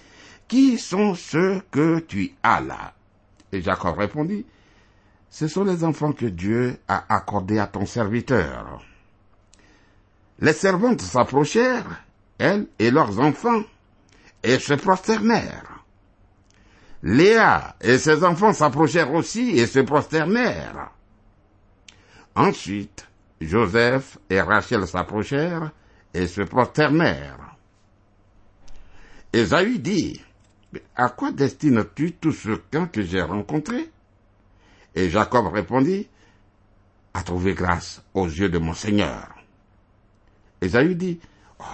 Qui 0.49 0.76
sont 0.78 1.14
ceux 1.14 1.62
que 1.71 2.00
tu 2.00 2.33
as 2.43 2.61
là? 2.61 2.95
Et 3.52 3.62
Jacob 3.62 3.97
répondit, 3.97 4.45
Ce 5.34 5.48
sont 5.48 5.64
les 5.64 5.82
enfants 5.82 6.12
que 6.12 6.26
Dieu 6.26 6.78
a 6.86 7.12
accordés 7.12 7.58
à 7.58 7.66
ton 7.66 7.86
serviteur. 7.86 8.80
Les 10.38 10.52
servantes 10.52 11.00
s'approchèrent, 11.00 12.04
elles 12.38 12.68
et 12.78 12.92
leurs 12.92 13.18
enfants, 13.18 13.64
et 14.44 14.60
se 14.60 14.74
prosternèrent. 14.74 15.84
Léa 17.02 17.74
et 17.80 17.98
ses 17.98 18.22
enfants 18.22 18.52
s'approchèrent 18.52 19.12
aussi 19.12 19.58
et 19.58 19.66
se 19.66 19.80
prosternèrent. 19.80 20.92
Ensuite, 22.36 23.08
Joseph 23.40 24.18
et 24.30 24.40
Rachel 24.40 24.86
s'approchèrent 24.86 25.72
et 26.14 26.28
se 26.28 26.42
prosternèrent. 26.42 27.56
Ésaü 29.32 29.80
dit, 29.80 30.22
À 30.94 31.08
quoi 31.08 31.32
destines-tu 31.32 32.12
tout 32.12 32.30
ce 32.30 32.52
camp 32.70 32.86
que 32.86 33.02
j'ai 33.02 33.22
rencontré? 33.22 33.90
Et 34.94 35.10
Jacob 35.10 35.52
répondit, 35.52 36.08
À 37.12 37.22
trouver 37.22 37.54
grâce 37.54 38.02
aux 38.14 38.26
yeux 38.26 38.48
de 38.48 38.58
mon 38.58 38.74
Seigneur. 38.74 39.34
Ésaü 40.60 40.94
dit, 40.94 41.20
oh, 41.58 41.64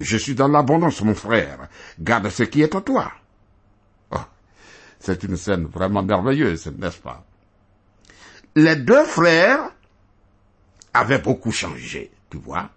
Je 0.00 0.16
suis 0.16 0.34
dans 0.34 0.48
l'abondance, 0.48 1.00
mon 1.02 1.14
frère, 1.14 1.68
garde 1.98 2.28
ce 2.28 2.42
qui 2.42 2.62
est 2.62 2.74
à 2.74 2.80
toi. 2.80 3.12
Oh, 4.10 4.18
c'est 5.00 5.22
une 5.24 5.36
scène 5.36 5.64
vraiment 5.66 6.02
merveilleuse, 6.02 6.66
n'est-ce 6.78 6.98
pas? 6.98 7.24
Les 8.54 8.76
deux 8.76 9.04
frères 9.04 9.70
avait 10.92 11.18
beaucoup 11.18 11.52
changé, 11.52 12.10
tu 12.30 12.36
vois. 12.36 12.70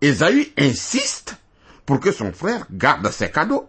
Esaü 0.00 0.52
insiste 0.58 1.36
pour 1.86 2.00
que 2.00 2.12
son 2.12 2.32
frère 2.32 2.66
garde 2.70 3.10
ses 3.10 3.30
cadeaux. 3.30 3.68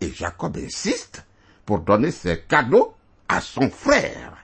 Et 0.00 0.12
Jacob 0.12 0.56
insiste 0.56 1.24
pour 1.66 1.80
donner 1.80 2.10
ses 2.10 2.40
cadeaux 2.42 2.94
à 3.32 3.40
son 3.40 3.70
frère. 3.70 4.36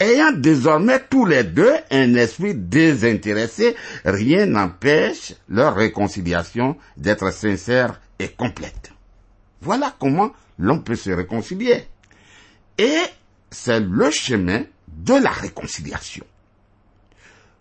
Ayant 0.00 0.32
désormais 0.32 1.00
tous 1.10 1.26
les 1.26 1.44
deux 1.44 1.74
un 1.90 2.14
esprit 2.14 2.54
désintéressé, 2.54 3.76
rien 4.04 4.46
n'empêche 4.46 5.34
leur 5.48 5.74
réconciliation 5.74 6.76
d'être 6.96 7.30
sincère 7.32 8.00
et 8.18 8.28
complète. 8.28 8.92
Voilà 9.60 9.94
comment 9.98 10.32
l'on 10.58 10.80
peut 10.80 10.96
se 10.96 11.10
réconcilier. 11.10 11.86
Et 12.78 12.98
c'est 13.50 13.80
le 13.80 14.10
chemin 14.10 14.64
de 14.88 15.14
la 15.14 15.30
réconciliation. 15.30 16.24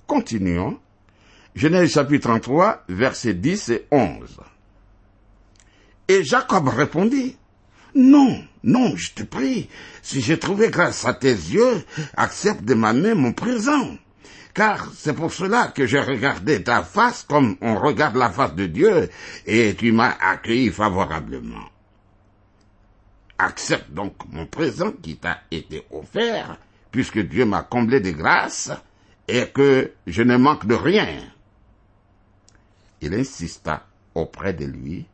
Continuons. 0.07 0.79
Genèse 1.55 1.91
chapitre 1.91 2.29
33, 2.29 2.85
versets 2.87 3.33
10 3.33 3.69
et 3.69 3.87
11. 3.91 4.39
Et 6.07 6.23
Jacob 6.23 6.69
répondit, 6.69 7.35
non, 7.95 8.43
non, 8.63 8.95
je 8.97 9.13
te 9.13 9.23
prie, 9.23 9.69
si 10.01 10.21
j'ai 10.21 10.37
trouvé 10.37 10.69
grâce 10.69 11.05
à 11.05 11.13
tes 11.13 11.31
yeux, 11.31 11.85
accepte 12.17 12.63
de 12.63 12.73
ma 12.73 12.91
mon 12.93 13.31
présent. 13.31 13.97
Car 14.53 14.91
c'est 14.93 15.13
pour 15.13 15.31
cela 15.31 15.67
que 15.67 15.85
j'ai 15.85 16.01
regardé 16.01 16.61
ta 16.63 16.83
face 16.83 17.23
comme 17.23 17.55
on 17.61 17.75
regarde 17.75 18.17
la 18.17 18.29
face 18.29 18.55
de 18.55 18.65
Dieu, 18.65 19.09
et 19.45 19.75
tu 19.75 19.93
m'as 19.93 20.17
accueilli 20.19 20.69
favorablement. 20.71 21.69
Accepte 23.37 23.91
donc 23.91 24.15
mon 24.29 24.45
présent 24.45 24.91
qui 24.91 25.15
t'a 25.15 25.41
été 25.51 25.85
offert, 25.91 26.57
puisque 26.91 27.19
Dieu 27.19 27.45
m'a 27.45 27.61
comblé 27.61 28.01
de 28.01 28.11
grâce, 28.11 28.71
et 29.29 29.47
que 29.47 29.93
je 30.05 30.23
ne 30.23 30.35
manque 30.35 30.65
de 30.65 30.75
rien. 30.75 31.07
Il 32.99 33.13
insista 33.13 33.87
auprès 34.13 34.51
de 34.51 34.65
lui, 34.65 35.05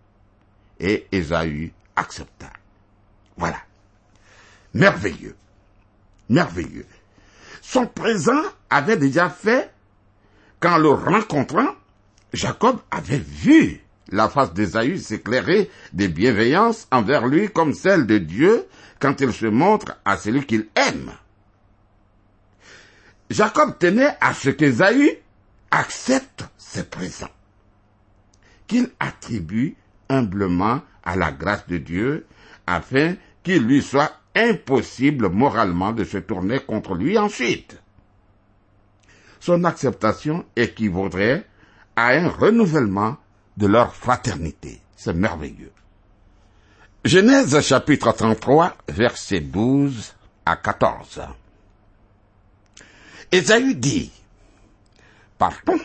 et 0.79 1.05
Ésaü 1.11 1.71
accepta. 1.95 2.51
Voilà. 3.37 3.59
Merveilleux. 4.73 5.35
Merveilleux. 6.29 6.85
Son 7.61 7.87
présent 7.87 8.41
avait 8.69 8.97
déjà 8.97 9.29
fait 9.29 9.71
qu'en 10.59 10.77
le 10.77 10.89
rencontrant, 10.89 11.75
Jacob 12.33 12.79
avait 12.91 13.17
vu 13.19 13.81
la 14.09 14.29
face 14.29 14.53
d'Ésaü 14.53 14.97
s'éclairer 14.99 15.69
de 15.93 16.07
bienveillance 16.07 16.87
envers 16.91 17.25
lui 17.25 17.49
comme 17.49 17.73
celle 17.73 18.05
de 18.05 18.17
Dieu 18.17 18.67
quand 18.99 19.19
il 19.21 19.33
se 19.33 19.45
montre 19.47 19.97
à 20.05 20.17
celui 20.17 20.45
qu'il 20.45 20.67
aime. 20.75 21.11
Jacob 23.29 23.77
tenait 23.79 24.15
à 24.21 24.33
ce 24.33 24.49
qu'Ésaü 24.51 25.17
accepte 25.71 26.45
ses 26.57 26.83
présents, 26.83 27.29
qu'il 28.67 28.91
attribue 28.99 29.75
humblement 30.09 30.81
à 31.03 31.15
la 31.15 31.31
grâce 31.31 31.65
de 31.67 31.77
Dieu 31.77 32.27
afin 32.67 33.15
qu'il 33.45 33.63
lui 33.63 33.81
soit 33.81 34.11
impossible 34.35 35.29
moralement 35.29 35.93
de 35.93 36.03
se 36.03 36.17
tourner 36.17 36.59
contre 36.59 36.95
lui 36.95 37.17
ensuite. 37.17 37.79
Son 39.39 39.63
acceptation 39.63 40.43
équivaudrait 40.55 41.45
à 41.95 42.07
un 42.09 42.27
renouvellement 42.27 43.17
de 43.55 43.67
leur 43.67 43.95
fraternité. 43.95 44.81
C'est 44.97 45.13
merveilleux. 45.13 45.71
Genèse 47.05 47.61
chapitre 47.61 48.11
33, 48.11 48.75
versets 48.89 49.41
12 49.41 50.15
à 50.45 50.55
14. 50.55 51.21
Ésaü 53.31 53.75
dit, 53.75 54.11
Partons, 55.37 55.79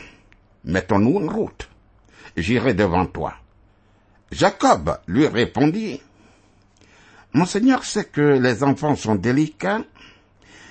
mettons-nous 0.64 1.18
en 1.18 1.30
route. 1.30 1.68
J'irai 2.36 2.72
devant 2.72 3.04
toi. 3.04 3.34
Jacob 4.32 4.98
lui 5.06 5.26
répondit, 5.26 6.00
Monseigneur 7.32 7.84
sait 7.84 8.06
que 8.06 8.38
les 8.38 8.64
enfants 8.64 8.96
sont 8.96 9.14
délicats 9.14 9.82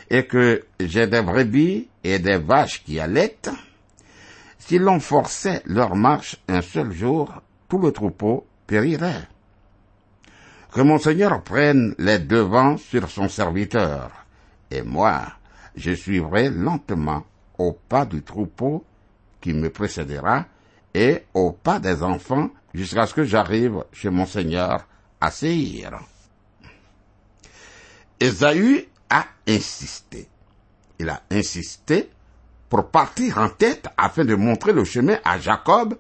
et 0.10 0.26
que 0.26 0.66
j'ai 0.80 1.08
des 1.08 1.22
brebis 1.22 1.88
et 2.04 2.20
des 2.20 2.38
vaches 2.38 2.84
qui 2.84 3.00
allaitent. 3.00 3.52
Si 4.58 4.78
l'on 4.78 5.00
forçait 5.00 5.62
leur 5.66 5.96
marche 5.96 6.38
un 6.48 6.62
seul 6.62 6.92
jour, 6.92 7.42
tout 7.70 7.78
le 7.78 7.92
troupeau 7.92 8.46
périrait. 8.68 9.28
Que 10.74 10.82
Monseigneur 10.82 11.42
prenne 11.44 11.96
les 11.98 12.20
devants 12.20 12.78
sur 12.78 13.10
son 13.10 13.30
serviteur, 13.30 14.12
et 14.70 14.84
moi, 14.84 15.22
je 15.76 15.94
suivrai 15.94 16.50
lentement 16.50 17.24
au 17.58 17.72
pas 17.72 18.06
du 18.06 18.22
troupeau 18.22 18.84
qui 19.42 19.54
me 19.54 19.70
précédera 19.70 20.46
et 20.94 21.24
au 21.34 21.52
pas 21.52 21.80
des 21.80 22.04
enfants 22.04 22.50
jusqu'à 22.74 23.06
ce 23.06 23.14
que 23.14 23.24
j'arrive 23.24 23.84
chez 23.92 24.10
Monseigneur 24.10 24.88
à 25.22 25.32
Séhir. 25.32 26.00
Esaü 28.20 28.88
a 29.10 29.26
insisté. 29.48 30.28
Il 31.00 31.10
a 31.10 31.22
insisté 31.32 32.10
pour 32.70 32.90
partir 32.90 33.38
en 33.38 33.50
tête 33.50 33.88
afin 33.98 34.26
de 34.26 34.36
montrer 34.36 34.74
le 34.74 34.84
chemin 34.84 35.18
à 35.24 35.40
Jacob 35.40 35.98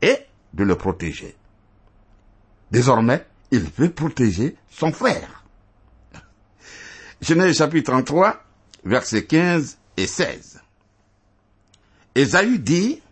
et 0.00 0.16
de 0.54 0.64
le 0.64 0.76
protéger. 0.76 1.36
Désormais, 2.70 3.26
il 3.50 3.60
veut 3.60 3.90
protéger 3.90 4.56
son 4.70 4.92
frère. 4.92 5.44
Genèse 7.20 7.58
chapitre 7.58 7.90
33, 7.90 8.42
versets 8.84 9.24
15 9.24 9.78
et 9.96 10.06
16. 10.06 10.62
Esaü 12.14 12.58
dit, 12.58 13.02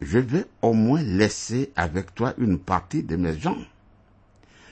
je 0.00 0.18
vais 0.18 0.44
au 0.60 0.72
moins 0.72 1.02
laisser 1.02 1.72
avec 1.76 2.14
toi 2.14 2.34
une 2.38 2.58
partie 2.58 3.02
de 3.02 3.16
mes 3.16 3.38
gens. 3.38 3.58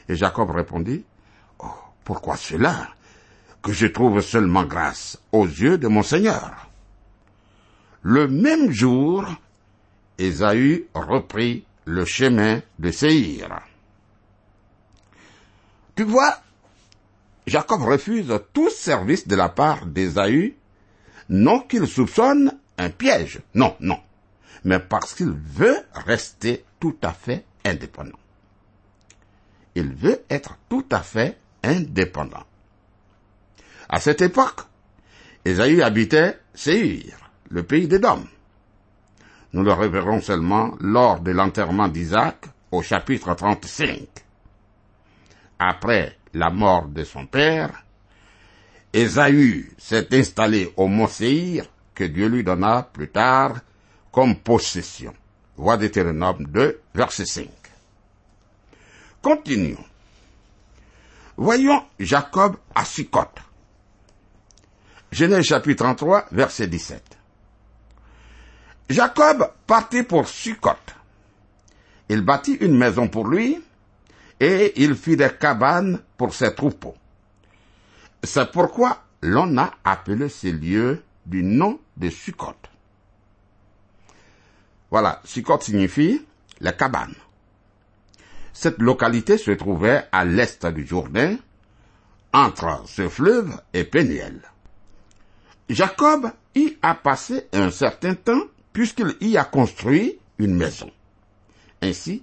Et 0.09 0.17
Jacob 0.17 0.51
répondit, 0.51 1.05
pourquoi 2.09 2.39
cela 2.39 2.89
Que 3.61 3.71
je 3.71 3.87
trouve 3.87 4.23
seulement 4.23 4.65
grâce 4.65 5.19
aux 5.31 5.45
yeux 5.45 5.77
de 5.77 5.89
mon 5.89 6.03
Seigneur? 6.03 6.71
Le 8.01 8.27
même 8.27 8.71
jour, 8.71 9.27
Ésaü 10.17 10.87
reprit 10.95 11.67
le 11.85 12.07
chemin 12.07 12.63
de 12.79 12.91
Séhir. 12.91 13.61
Tu 15.97 16.05
vois, 16.05 16.41
Jacob 17.47 17.83
refuse 17.83 18.33
tout 18.55 18.71
service 18.71 19.29
de 19.29 19.37
la 19.37 19.51
part 19.51 19.85
d'Ésaü, 19.85 20.57
non 21.29 21.61
qu'il 21.61 21.87
soupçonne 21.87 22.59
un 22.79 22.89
piège, 22.89 23.41
non, 23.55 23.77
non, 23.81 24.01
mais 24.65 24.79
parce 24.79 25.13
qu'il 25.13 25.33
veut 25.33 25.77
rester 25.93 26.65
tout 26.81 26.97
à 27.03 27.13
fait 27.13 27.45
indépendant. 27.67 28.19
Il 29.75 29.93
veut 29.93 30.23
être 30.31 30.57
tout 30.71 30.87
à 30.91 31.01
fait 31.01 31.37
indépendant. 31.63 32.45
À 33.89 34.01
cette 34.01 34.23
époque, 34.23 34.61
Ésaü 35.45 35.83
habitait 35.83 36.39
Séhir, 36.55 37.17
le 37.51 37.63
pays 37.63 37.89
des 37.89 37.99
Dômes. 37.99 38.27
Nous 39.53 39.63
le 39.63 39.73
reverrons 39.73 40.21
seulement 40.21 40.75
lors 40.81 41.21
de 41.21 41.31
l'enterrement 41.31 41.89
d'Isaac 41.89 42.47
au 42.71 42.83
chapitre 42.83 43.35
35. 43.35 44.07
Après 45.59 46.19
la 46.35 46.51
mort 46.51 46.89
de 46.89 47.03
son 47.05 47.27
père, 47.27 47.85
Ésaü 48.93 49.73
s'est 49.79 50.15
installé 50.15 50.73
au 50.77 50.87
mont 50.87 51.09
Séhir 51.09 51.65
que 51.95 52.05
Dieu 52.05 52.29
lui 52.29 52.45
donna 52.45 52.89
plus 52.93 53.09
tard 53.09 53.57
comme 54.13 54.37
possession. 54.37 55.15
Voix 55.57 55.77
Deutéronome 55.77 56.47
2, 56.47 56.81
verset 56.95 57.27
5. 57.27 57.49
Continuons. 59.23 59.85
Voyons 61.39 61.85
Jacob 62.01 62.57
à 62.75 62.85
Sukkot. 62.85 63.31
Genèse 65.13 65.45
chapitre 65.45 65.85
33, 65.85 66.27
verset 66.33 66.67
17. 66.67 67.17
Jacob 68.91 69.49
partit 69.65 70.03
pour 70.03 70.27
Sukkot. 70.27 70.73
Il 72.09 72.23
bâtit 72.23 72.55
une 72.55 72.77
maison 72.77 73.07
pour 73.07 73.29
lui 73.29 73.63
et 74.41 74.83
il 74.83 74.97
fit 74.97 75.17
des 75.17 75.31
cabanes 75.39 76.01
pour 76.17 76.35
ses 76.35 76.53
troupeaux. 76.57 76.97
C'est 78.25 78.51
pourquoi 78.51 79.05
l'on 79.23 79.59
a 79.59 79.71
appelé 79.85 80.29
ces 80.29 80.51
lieux 80.51 81.05
du 81.25 81.45
nom 81.45 81.79
de 81.97 82.11
Sukkot. 82.11 82.57
Voilà, 84.91 85.21
Sukkot 85.25 85.61
signifie 85.61 86.21
les 86.59 86.73
cabanes. 86.73 87.15
Cette 88.53 88.79
localité 88.79 89.39
se 89.39 89.51
trouvait 89.53 90.05
à 90.13 90.25
l'est 90.25 90.67
du 90.67 90.87
Jourdain, 90.87 91.37
entre 92.33 92.83
ce 92.87 93.09
fleuve 93.09 93.61
et 93.73 93.85
Péniel. 93.85 94.41
Jacob 95.69 96.31
y 96.55 96.77
a 96.83 96.95
passé 96.95 97.47
un 97.53 97.71
certain 97.71 98.15
temps 98.15 98.43
puisqu'il 98.73 99.17
y 99.29 99.37
a 99.37 99.45
construit 99.45 100.19
une 100.39 100.55
maison. 100.55 100.91
Ainsi, 101.83 102.23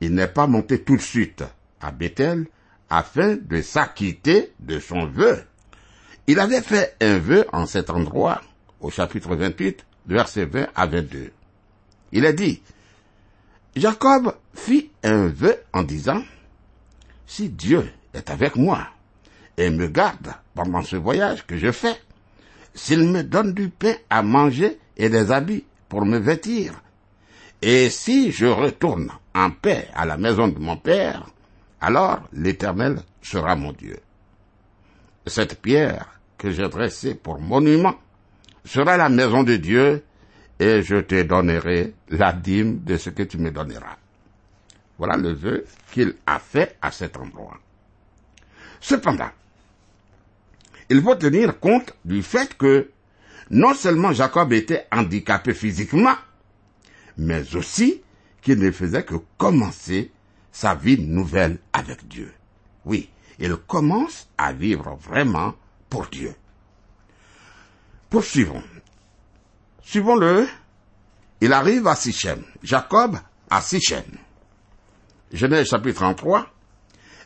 il 0.00 0.14
n'est 0.14 0.28
pas 0.28 0.46
monté 0.46 0.82
tout 0.82 0.96
de 0.96 1.02
suite 1.02 1.44
à 1.80 1.90
Bethel 1.90 2.46
afin 2.90 3.36
de 3.36 3.62
s'acquitter 3.62 4.52
de 4.60 4.78
son 4.78 5.06
vœu. 5.06 5.44
Il 6.26 6.40
avait 6.40 6.62
fait 6.62 6.96
un 7.00 7.18
vœu 7.18 7.46
en 7.52 7.66
cet 7.66 7.90
endroit 7.90 8.40
au 8.80 8.90
chapitre 8.90 9.34
28, 9.34 9.84
verset 10.06 10.46
20 10.46 10.68
à 10.74 10.86
22. 10.86 11.32
Il 12.12 12.24
est 12.24 12.32
dit, 12.32 12.62
Jacob 13.76 14.34
fit 14.54 14.90
un 15.02 15.26
vœu 15.26 15.56
en 15.72 15.82
disant, 15.82 16.22
Si 17.26 17.48
Dieu 17.48 17.90
est 18.12 18.30
avec 18.30 18.56
moi 18.56 18.86
et 19.56 19.70
me 19.70 19.88
garde 19.88 20.32
pendant 20.54 20.82
ce 20.82 20.96
voyage 20.96 21.46
que 21.46 21.56
je 21.56 21.70
fais, 21.70 21.96
s'il 22.74 23.08
me 23.08 23.22
donne 23.22 23.52
du 23.52 23.68
pain 23.68 23.94
à 24.10 24.22
manger 24.22 24.78
et 24.96 25.08
des 25.08 25.30
habits 25.30 25.64
pour 25.88 26.04
me 26.04 26.18
vêtir, 26.18 26.80
et 27.62 27.88
si 27.90 28.30
je 28.32 28.46
retourne 28.46 29.10
en 29.34 29.50
paix 29.50 29.88
à 29.94 30.04
la 30.04 30.16
maison 30.16 30.48
de 30.48 30.58
mon 30.58 30.76
Père, 30.76 31.26
alors 31.80 32.20
l'Éternel 32.32 32.98
sera 33.22 33.56
mon 33.56 33.72
Dieu. 33.72 33.98
Cette 35.26 35.60
pierre 35.60 36.20
que 36.36 36.50
j'ai 36.50 36.68
dressée 36.68 37.14
pour 37.14 37.40
monument 37.40 37.94
sera 38.64 38.96
la 38.96 39.08
maison 39.08 39.42
de 39.42 39.56
Dieu, 39.56 40.04
et 40.58 40.82
je 40.82 40.96
te 40.96 41.22
donnerai 41.22 41.94
la 42.10 42.32
dîme 42.32 42.80
de 42.84 42.96
ce 42.96 43.10
que 43.10 43.22
tu 43.22 43.38
me 43.38 43.50
donneras. 43.50 43.96
Voilà 44.98 45.16
le 45.16 45.32
vœu 45.32 45.64
qu'il 45.92 46.14
a 46.26 46.38
fait 46.38 46.76
à 46.80 46.90
cet 46.90 47.16
endroit. 47.16 47.58
Cependant, 48.80 49.30
il 50.88 51.02
faut 51.02 51.14
tenir 51.14 51.58
compte 51.58 51.94
du 52.04 52.22
fait 52.22 52.56
que 52.56 52.90
non 53.50 53.74
seulement 53.74 54.12
Jacob 54.12 54.52
était 54.52 54.86
handicapé 54.92 55.54
physiquement, 55.54 56.16
mais 57.16 57.54
aussi 57.54 58.02
qu'il 58.42 58.58
ne 58.58 58.70
faisait 58.70 59.04
que 59.04 59.14
commencer 59.38 60.12
sa 60.52 60.74
vie 60.74 61.00
nouvelle 61.00 61.58
avec 61.72 62.06
Dieu. 62.06 62.32
Oui, 62.84 63.10
il 63.38 63.56
commence 63.56 64.28
à 64.38 64.52
vivre 64.52 64.96
vraiment 65.00 65.54
pour 65.88 66.06
Dieu. 66.06 66.34
Poursuivons. 68.10 68.62
Suivons-le. 69.82 70.46
Il 71.40 71.52
arrive 71.52 71.86
à 71.86 71.96
Sichem. 71.96 72.44
Jacob 72.62 73.18
à 73.50 73.60
Sichem. 73.60 74.04
Genèse 75.34 75.66
chapitre 75.68 75.96
33, 75.96 76.46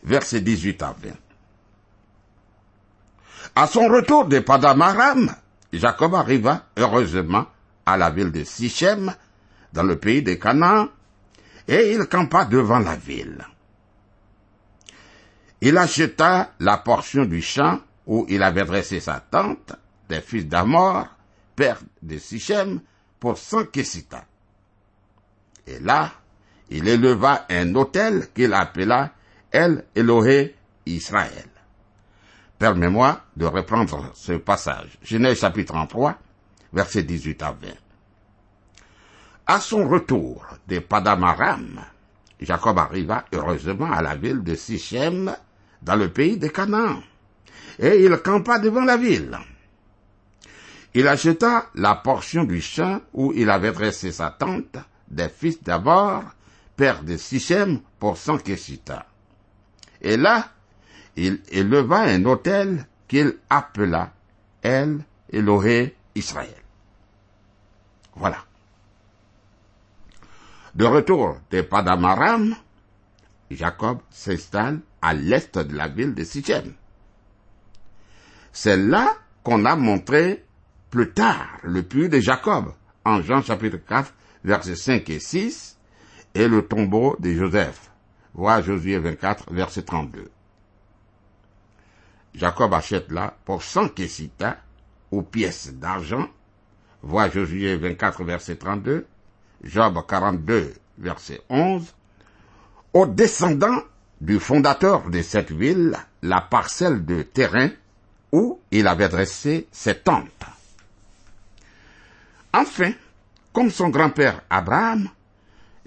versets 0.05 0.41
18 0.41 0.83
à 0.83 0.97
20. 0.99 1.11
À 3.55 3.67
son 3.67 3.87
retour 3.89 4.25
de 4.25 4.39
Padamaram, 4.39 5.31
Jacob 5.75 6.15
arriva 6.15 6.65
heureusement 6.79 7.45
à 7.85 7.99
la 7.99 8.09
ville 8.09 8.33
de 8.33 8.45
Sichem, 8.45 9.15
dans 9.75 9.83
le 9.83 9.99
pays 9.99 10.23
de 10.23 10.33
Canaan, 10.35 10.89
et 11.69 11.93
il 11.93 12.07
campa 12.07 12.47
devant 12.47 12.79
la 12.79 12.97
ville. 12.97 13.47
Il 15.61 15.77
acheta 15.77 16.53
la 16.61 16.79
portion 16.79 17.27
du 17.27 17.43
champ 17.43 17.81
où 18.07 18.25
il 18.31 18.43
avait 18.43 18.65
dressé 18.65 19.01
sa 19.01 19.21
tente 19.21 19.75
des 20.09 20.23
fils 20.23 20.47
d'Amor, 20.47 21.09
père 21.55 21.79
de 22.01 22.17
Sichem, 22.17 22.81
pour 23.21 23.37
cent 23.37 23.65
Kessita. 23.67 24.25
Et 25.67 25.79
là, 25.81 26.11
il 26.71 26.89
éleva 26.89 27.47
un 27.49 27.75
autel 27.75 28.29
qu'il 28.35 28.53
appela 28.53 29.13
El 29.51 29.85
Elohé 29.95 30.55
Israël. 30.87 31.49
Permets-moi 32.59 33.21
de 33.37 33.47
reprendre 33.47 34.11
ce 34.15 34.33
passage. 34.33 34.99
Genèse 35.03 35.41
chapitre 35.41 35.73
33, 35.73 36.19
versets 36.73 37.05
18 37.05 37.43
à 37.43 37.53
20. 37.53 37.69
À 39.47 39.61
son 39.61 39.89
retour 39.89 40.45
de 40.67 40.81
Padamaram, 40.81 41.81
Jacob 42.41 42.79
arriva 42.79 43.25
heureusement 43.33 43.91
à 43.91 44.03
la 44.03 44.15
ville 44.15 44.43
de 44.43 44.55
Sichem, 44.55 45.35
dans 45.81 45.97
le 45.97 46.11
pays 46.11 46.37
de 46.37 46.49
Canaan, 46.49 47.01
et 47.79 48.05
il 48.05 48.17
campa 48.19 48.59
devant 48.59 48.85
la 48.85 48.97
ville. 48.97 49.39
Il 50.95 51.07
acheta 51.07 51.67
la 51.75 51.95
portion 51.95 52.45
du 52.45 52.61
champ 52.61 53.01
où 53.13 53.33
il 53.35 53.49
avait 53.51 53.73
dressé 53.73 54.11
sa 54.11 54.31
tente 54.31 54.77
des 55.09 55.29
fils 55.29 55.63
d'Abor, 55.63 56.25
père 56.79 57.03
de 57.03 57.17
Sichem, 57.17 57.81
pour 57.99 58.17
son 58.17 58.39
Keshita. 58.39 59.05
Et 60.01 60.17
là, 60.17 60.53
il 61.17 61.43
éleva 61.51 62.03
un 62.03 62.25
autel 62.25 62.87
qu'il 63.09 63.37
appela 63.51 64.13
El 64.63 65.01
Elohé 65.31 65.97
Israël. 66.15 66.63
Voilà. 68.15 68.39
De 70.77 70.85
retour 70.85 71.39
de 71.51 71.63
Padamaram, 71.63 72.55
Jacob 73.51 73.99
s'installe 74.11 74.81
à 75.03 75.15
l'est 75.15 75.59
de 75.59 75.77
la 75.77 75.89
ville 75.89 76.15
de 76.15 76.23
Sichem. 76.23 76.75
C'est 78.53 78.77
là 78.77 79.17
qu'on 79.43 79.65
a 79.65 79.75
montré 79.75 80.45
plus 80.91 81.11
tard 81.13 81.59
le 81.65 81.83
puits 81.83 82.09
de 82.09 82.21
Jacob, 82.21 82.73
en 83.05 83.21
Jean 83.21 83.43
chapitre 83.43 83.79
4, 83.79 84.15
versets 84.45 84.77
5 84.77 85.11
et 85.11 85.19
6, 85.19 85.78
et 86.39 86.47
le 86.47 86.63
tombeau 86.63 87.17
de 87.19 87.33
Joseph. 87.33 87.91
Voir 88.33 88.63
Josué 88.63 88.99
24, 88.99 89.53
verset 89.53 89.83
32. 89.83 90.31
Jacob 92.35 92.73
achète 92.73 93.11
là 93.11 93.37
pour 93.45 93.65
100 93.65 93.89
kessitas 93.89 94.57
aux 95.11 95.23
pièces 95.23 95.75
d'argent. 95.75 96.29
Voir 97.03 97.31
Josué 97.33 97.77
24, 97.77 98.23
verset 98.23 98.55
32. 98.55 99.07
Job 99.65 99.99
42, 100.07 100.75
verset 100.99 101.41
11. 101.49 101.93
Aux 102.93 103.07
descendants 103.07 103.83
du 104.21 104.39
fondateur 104.39 105.11
de 105.11 105.23
cette 105.23 105.51
ville, 105.51 105.97
la 106.23 106.41
parcelle 106.41 107.05
de 107.05 107.23
terrain 107.23 107.71
où 108.31 108.61
il 108.71 108.87
avait 108.87 109.09
dressé 109.09 109.67
ses 109.73 109.97
tentes. 109.97 110.45
Enfin, 112.53 112.93
comme 113.53 113.71
son 113.71 113.89
grand-père 113.89 114.43
Abraham, 114.51 115.09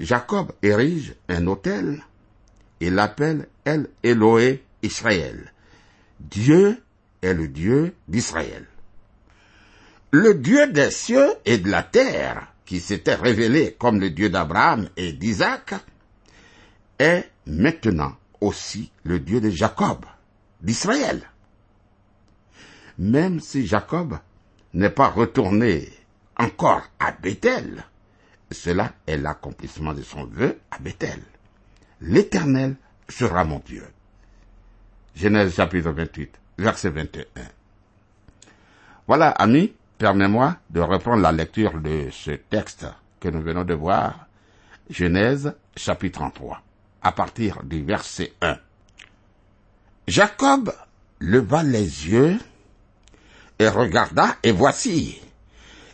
Jacob 0.01 0.51
érige 0.63 1.13
un 1.29 1.45
autel 1.45 2.03
et 2.79 2.89
l'appelle 2.89 3.47
El 3.65 3.87
Eloé 4.03 4.63
Israël. 4.81 5.53
Dieu 6.19 6.81
est 7.21 7.35
le 7.35 7.47
Dieu 7.47 7.95
d'Israël. 8.07 8.65
Le 10.09 10.33
Dieu 10.33 10.71
des 10.71 10.89
cieux 10.89 11.29
et 11.45 11.59
de 11.59 11.69
la 11.69 11.83
terre, 11.83 12.51
qui 12.65 12.79
s'était 12.79 13.15
révélé 13.15 13.75
comme 13.77 13.99
le 13.99 14.09
Dieu 14.09 14.29
d'Abraham 14.29 14.89
et 14.97 15.13
d'Isaac, 15.13 15.75
est 16.97 17.29
maintenant 17.45 18.15
aussi 18.41 18.91
le 19.03 19.19
Dieu 19.19 19.39
de 19.39 19.51
Jacob, 19.51 20.03
d'Israël. 20.61 21.21
Même 22.97 23.39
si 23.39 23.67
Jacob 23.67 24.17
n'est 24.73 24.89
pas 24.89 25.09
retourné 25.09 25.89
encore 26.37 26.83
à 26.99 27.11
Bethel, 27.11 27.85
cela 28.51 28.93
est 29.07 29.17
l'accomplissement 29.17 29.93
de 29.93 30.03
son 30.03 30.25
vœu 30.25 30.59
à 30.71 30.79
Bethel. 30.79 31.21
L'Éternel 32.01 32.75
sera 33.09 33.43
mon 33.43 33.59
Dieu. 33.59 33.85
Genèse 35.15 35.55
chapitre 35.55 35.91
28, 35.91 36.39
verset 36.57 36.89
21. 36.89 37.23
Voilà, 39.07 39.29
amis, 39.31 39.73
permets-moi 39.97 40.57
de 40.69 40.79
reprendre 40.79 41.21
la 41.21 41.31
lecture 41.31 41.79
de 41.79 42.09
ce 42.11 42.31
texte 42.31 42.85
que 43.19 43.29
nous 43.29 43.41
venons 43.41 43.63
de 43.63 43.73
voir, 43.73 44.27
Genèse 44.89 45.53
chapitre 45.75 46.19
33, 46.19 46.61
à 47.01 47.11
partir 47.11 47.63
du 47.63 47.83
verset 47.83 48.33
1. 48.41 48.57
Jacob 50.07 50.73
leva 51.19 51.63
les 51.63 52.09
yeux 52.09 52.37
et 53.59 53.67
regarda, 53.67 54.37
et 54.43 54.51
voici, 54.51 55.21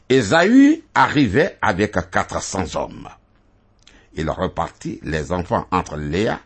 Ésaü 0.09 0.83
arrivait 0.95 1.57
avec 1.61 1.97
quatre 2.11 2.41
cents 2.41 2.75
hommes. 2.75 3.09
Il 4.13 4.29
repartit 4.29 4.99
les 5.03 5.33
enfants 5.33 5.67
entre 5.69 5.97
Léa, 5.97 6.39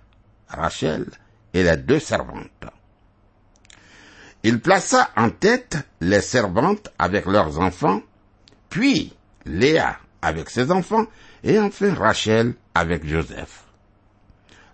Rachel 0.47 1.05
et 1.53 1.63
les 1.63 1.77
deux 1.77 1.99
servantes. 1.99 2.65
Il 4.43 4.59
plaça 4.61 5.11
en 5.15 5.29
tête 5.29 5.77
les 5.99 6.21
servantes 6.21 6.89
avec 6.97 7.27
leurs 7.27 7.59
enfants, 7.59 8.01
puis 8.69 9.13
Léa 9.45 9.99
avec 10.23 10.49
ses 10.49 10.71
enfants, 10.71 11.05
et 11.43 11.59
enfin 11.59 11.93
Rachel 11.93 12.55
avec 12.73 13.07
Joseph. 13.07 13.65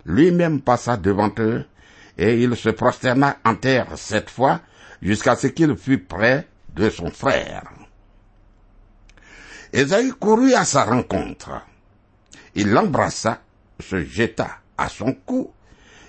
Lui-même 0.06 0.62
passa 0.62 0.96
devant 0.96 1.30
eux, 1.38 1.66
et 2.16 2.42
il 2.42 2.56
se 2.56 2.70
prosterna 2.70 3.36
en 3.44 3.54
terre 3.54 3.88
cette 3.96 4.30
fois, 4.30 4.60
jusqu'à 5.02 5.36
ce 5.36 5.48
qu'il 5.48 5.76
fût 5.76 5.98
près 5.98 6.48
de 6.74 6.88
son 6.88 7.10
frère. 7.10 7.64
Esaü 9.72 10.12
courut 10.12 10.54
à 10.54 10.64
sa 10.64 10.84
rencontre. 10.84 11.62
Il 12.54 12.70
l'embrassa, 12.70 13.42
se 13.80 14.04
jeta 14.04 14.58
à 14.76 14.88
son 14.88 15.12
cou 15.12 15.52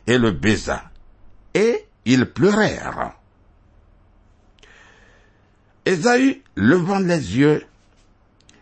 et 0.07 0.17
le 0.17 0.31
baisa. 0.31 0.83
Et 1.53 1.85
ils 2.05 2.25
pleurèrent. 2.25 3.13
Esaü, 5.85 6.41
levant 6.55 6.99
les 6.99 7.37
yeux, 7.37 7.65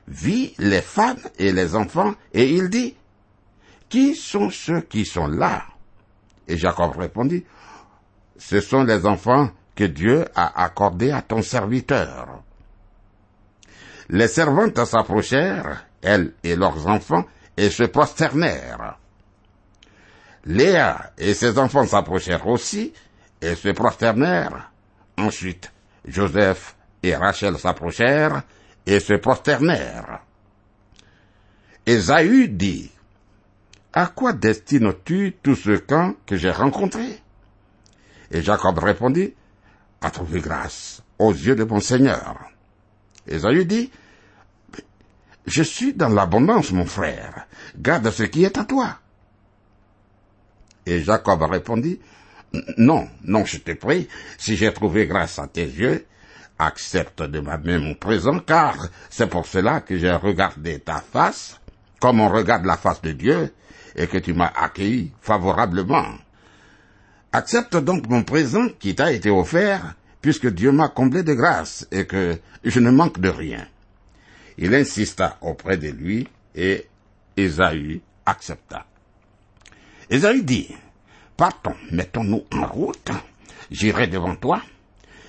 vit 0.07 0.53
les 0.57 0.81
femmes 0.81 1.19
et 1.37 1.51
les 1.51 1.75
enfants, 1.75 2.15
et 2.33 2.49
il 2.53 2.69
dit, 2.69 2.95
Qui 3.89 4.15
sont 4.15 4.49
ceux 4.49 4.81
qui 4.81 5.05
sont 5.05 5.27
là? 5.27 5.65
Et 6.47 6.57
Jacob 6.57 6.97
répondit, 6.97 7.45
Ce 8.37 8.61
sont 8.61 8.83
les 8.83 9.05
enfants 9.05 9.51
que 9.75 9.83
Dieu 9.83 10.25
a 10.35 10.63
accordés 10.63 11.11
à 11.11 11.21
ton 11.21 11.41
serviteur. 11.41 12.43
Les 14.09 14.27
servantes 14.27 14.83
s'approchèrent, 14.85 15.85
elles 16.01 16.33
et 16.43 16.55
leurs 16.55 16.87
enfants, 16.87 17.25
et 17.57 17.69
se 17.69 17.83
prosternèrent. 17.83 18.97
Léa 20.45 21.11
et 21.17 21.33
ses 21.33 21.59
enfants 21.59 21.85
s'approchèrent 21.85 22.47
aussi, 22.47 22.93
et 23.41 23.55
se 23.55 23.69
prosternèrent. 23.69 24.71
Ensuite, 25.17 25.73
Joseph 26.05 26.75
et 27.03 27.15
Rachel 27.15 27.57
s'approchèrent, 27.57 28.43
et 28.85 29.01
se 29.01 29.13
prosternèrent. 29.13 30.21
Ésaü 31.85 32.47
dit, 32.47 32.89
À 33.91 34.07
quoi 34.07 34.31
destines-tu 34.31 35.35
tout 35.43 35.55
ce 35.55 35.77
camp 35.77 36.15
que 36.25 36.37
j'ai 36.37 36.51
rencontré 36.51 37.21
Et 38.31 38.41
Jacob 38.41 38.79
répondit, 38.79 39.33
À 39.99 40.11
trouver 40.11 40.39
grâce 40.39 41.01
aux 41.19 41.33
yeux 41.33 41.55
de 41.55 41.65
mon 41.65 41.81
Seigneur. 41.81 42.37
Ésaü 43.27 43.65
dit, 43.65 43.91
Je 45.45 45.63
suis 45.63 45.93
dans 45.93 46.09
l'abondance, 46.09 46.71
mon 46.71 46.85
frère. 46.85 47.47
Garde 47.77 48.09
ce 48.11 48.23
qui 48.23 48.43
est 48.43 48.57
à 48.57 48.65
toi. 48.65 48.99
Et 50.85 51.01
Jacob 51.01 51.41
répondit, 51.43 51.99
Non, 52.77 53.07
non, 53.23 53.45
je 53.45 53.57
te 53.57 53.71
prie, 53.73 54.07
si 54.37 54.55
j'ai 54.55 54.73
trouvé 54.73 55.07
grâce 55.07 55.39
à 55.39 55.47
tes 55.47 55.65
yeux, 55.65 56.05
accepte 56.59 57.21
de 57.21 57.39
ma 57.39 57.57
main 57.57 57.79
mon 57.79 57.93
présent, 57.93 58.39
car 58.39 58.87
c'est 59.09 59.27
pour 59.27 59.45
cela 59.45 59.81
que 59.81 59.97
j'ai 59.97 60.11
regardé 60.11 60.79
ta 60.79 61.01
face, 61.01 61.59
comme 61.99 62.19
on 62.19 62.29
regarde 62.29 62.65
la 62.65 62.77
face 62.77 63.01
de 63.01 63.11
Dieu, 63.11 63.53
et 63.95 64.07
que 64.07 64.17
tu 64.17 64.33
m'as 64.33 64.51
accueilli 64.55 65.11
favorablement. 65.21 66.07
Accepte 67.31 67.75
donc 67.77 68.07
mon 68.07 68.23
présent 68.23 68.67
qui 68.79 68.95
t'a 68.95 69.11
été 69.11 69.29
offert, 69.29 69.95
puisque 70.27 70.53
Dieu 70.53 70.73
m'a 70.73 70.89
comblé 70.89 71.23
de 71.23 71.33
grâce 71.33 71.87
et 71.89 72.05
que 72.05 72.37
je 72.61 72.81
ne 72.81 72.91
manque 72.91 73.21
de 73.21 73.29
rien. 73.29 73.65
Il 74.57 74.75
insista 74.75 75.37
auprès 75.39 75.77
de 75.77 75.87
lui 75.87 76.27
et 76.53 76.85
Ésaü 77.37 78.01
accepta. 78.25 78.85
Ésaü 80.09 80.43
dit, 80.43 80.67
Partons, 81.37 81.77
mettons-nous 81.91 82.43
en 82.51 82.67
route, 82.67 83.11
j'irai 83.71 84.07
devant 84.07 84.35
toi. 84.35 84.61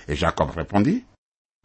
Et 0.09 0.17
Jacob 0.17 0.49
répondit, 0.49 1.05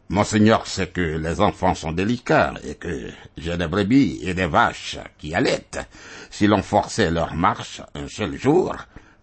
Mon 0.07 0.23
Seigneur 0.23 0.65
sait 0.65 0.87
que 0.87 1.01
les 1.01 1.41
enfants 1.41 1.75
sont 1.75 1.91
délicats 1.91 2.53
et 2.63 2.75
que 2.75 3.09
j'ai 3.35 3.57
des 3.57 3.67
brebis 3.67 4.21
et 4.23 4.33
des 4.33 4.47
vaches 4.47 4.97
qui 5.17 5.35
allaitent. 5.35 5.85
Si 6.31 6.47
l'on 6.47 6.63
forçait 6.63 7.11
leur 7.11 7.33
marche 7.35 7.81
un 7.95 8.07
seul 8.07 8.37
jour, 8.37 8.73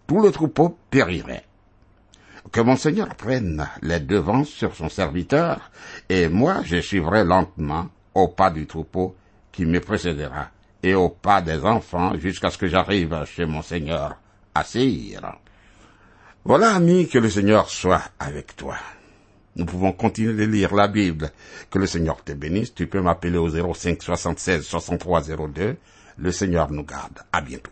tout 0.05 0.21
le 0.21 0.31
troupeau 0.31 0.77
périrait 0.91 1.45
que 2.51 2.61
mon 2.61 2.75
Seigneur 2.75 3.09
prenne 3.15 3.67
les 3.81 3.99
devants 3.99 4.43
sur 4.43 4.75
son 4.75 4.89
serviteur, 4.89 5.71
et 6.09 6.27
moi 6.27 6.61
je 6.63 6.81
suivrai 6.81 7.23
lentement 7.23 7.87
au 8.13 8.27
pas 8.27 8.51
du 8.51 8.67
troupeau 8.67 9.15
qui 9.51 9.65
me 9.65 9.79
précédera, 9.79 10.49
et 10.81 10.93
au 10.93 11.09
pas 11.09 11.41
des 11.41 11.63
enfants 11.63 12.17
jusqu'à 12.17 12.49
ce 12.49 12.57
que 12.57 12.67
j'arrive 12.67 13.23
chez 13.25 13.45
mon 13.45 13.61
Seigneur 13.61 14.17
à 14.53 14.63
Séir. 14.63 15.37
Voilà, 16.45 16.75
ami, 16.75 17.07
que 17.07 17.19
le 17.19 17.29
Seigneur 17.29 17.69
soit 17.69 18.01
avec 18.19 18.55
toi. 18.57 18.75
Nous 19.55 19.65
pouvons 19.65 19.91
continuer 19.91 20.33
de 20.33 20.51
lire 20.51 20.73
la 20.73 20.87
Bible. 20.87 21.31
Que 21.69 21.79
le 21.79 21.85
Seigneur 21.85 22.23
te 22.23 22.33
bénisse. 22.33 22.73
Tu 22.73 22.87
peux 22.87 23.01
m'appeler 23.01 23.37
au 23.37 23.49
05 23.49 24.01
76 24.01 24.63
63 24.63 25.21
02. 25.53 25.77
Le 26.17 26.31
Seigneur 26.31 26.71
nous 26.71 26.83
garde. 26.83 27.19
À 27.31 27.41
bientôt. 27.41 27.71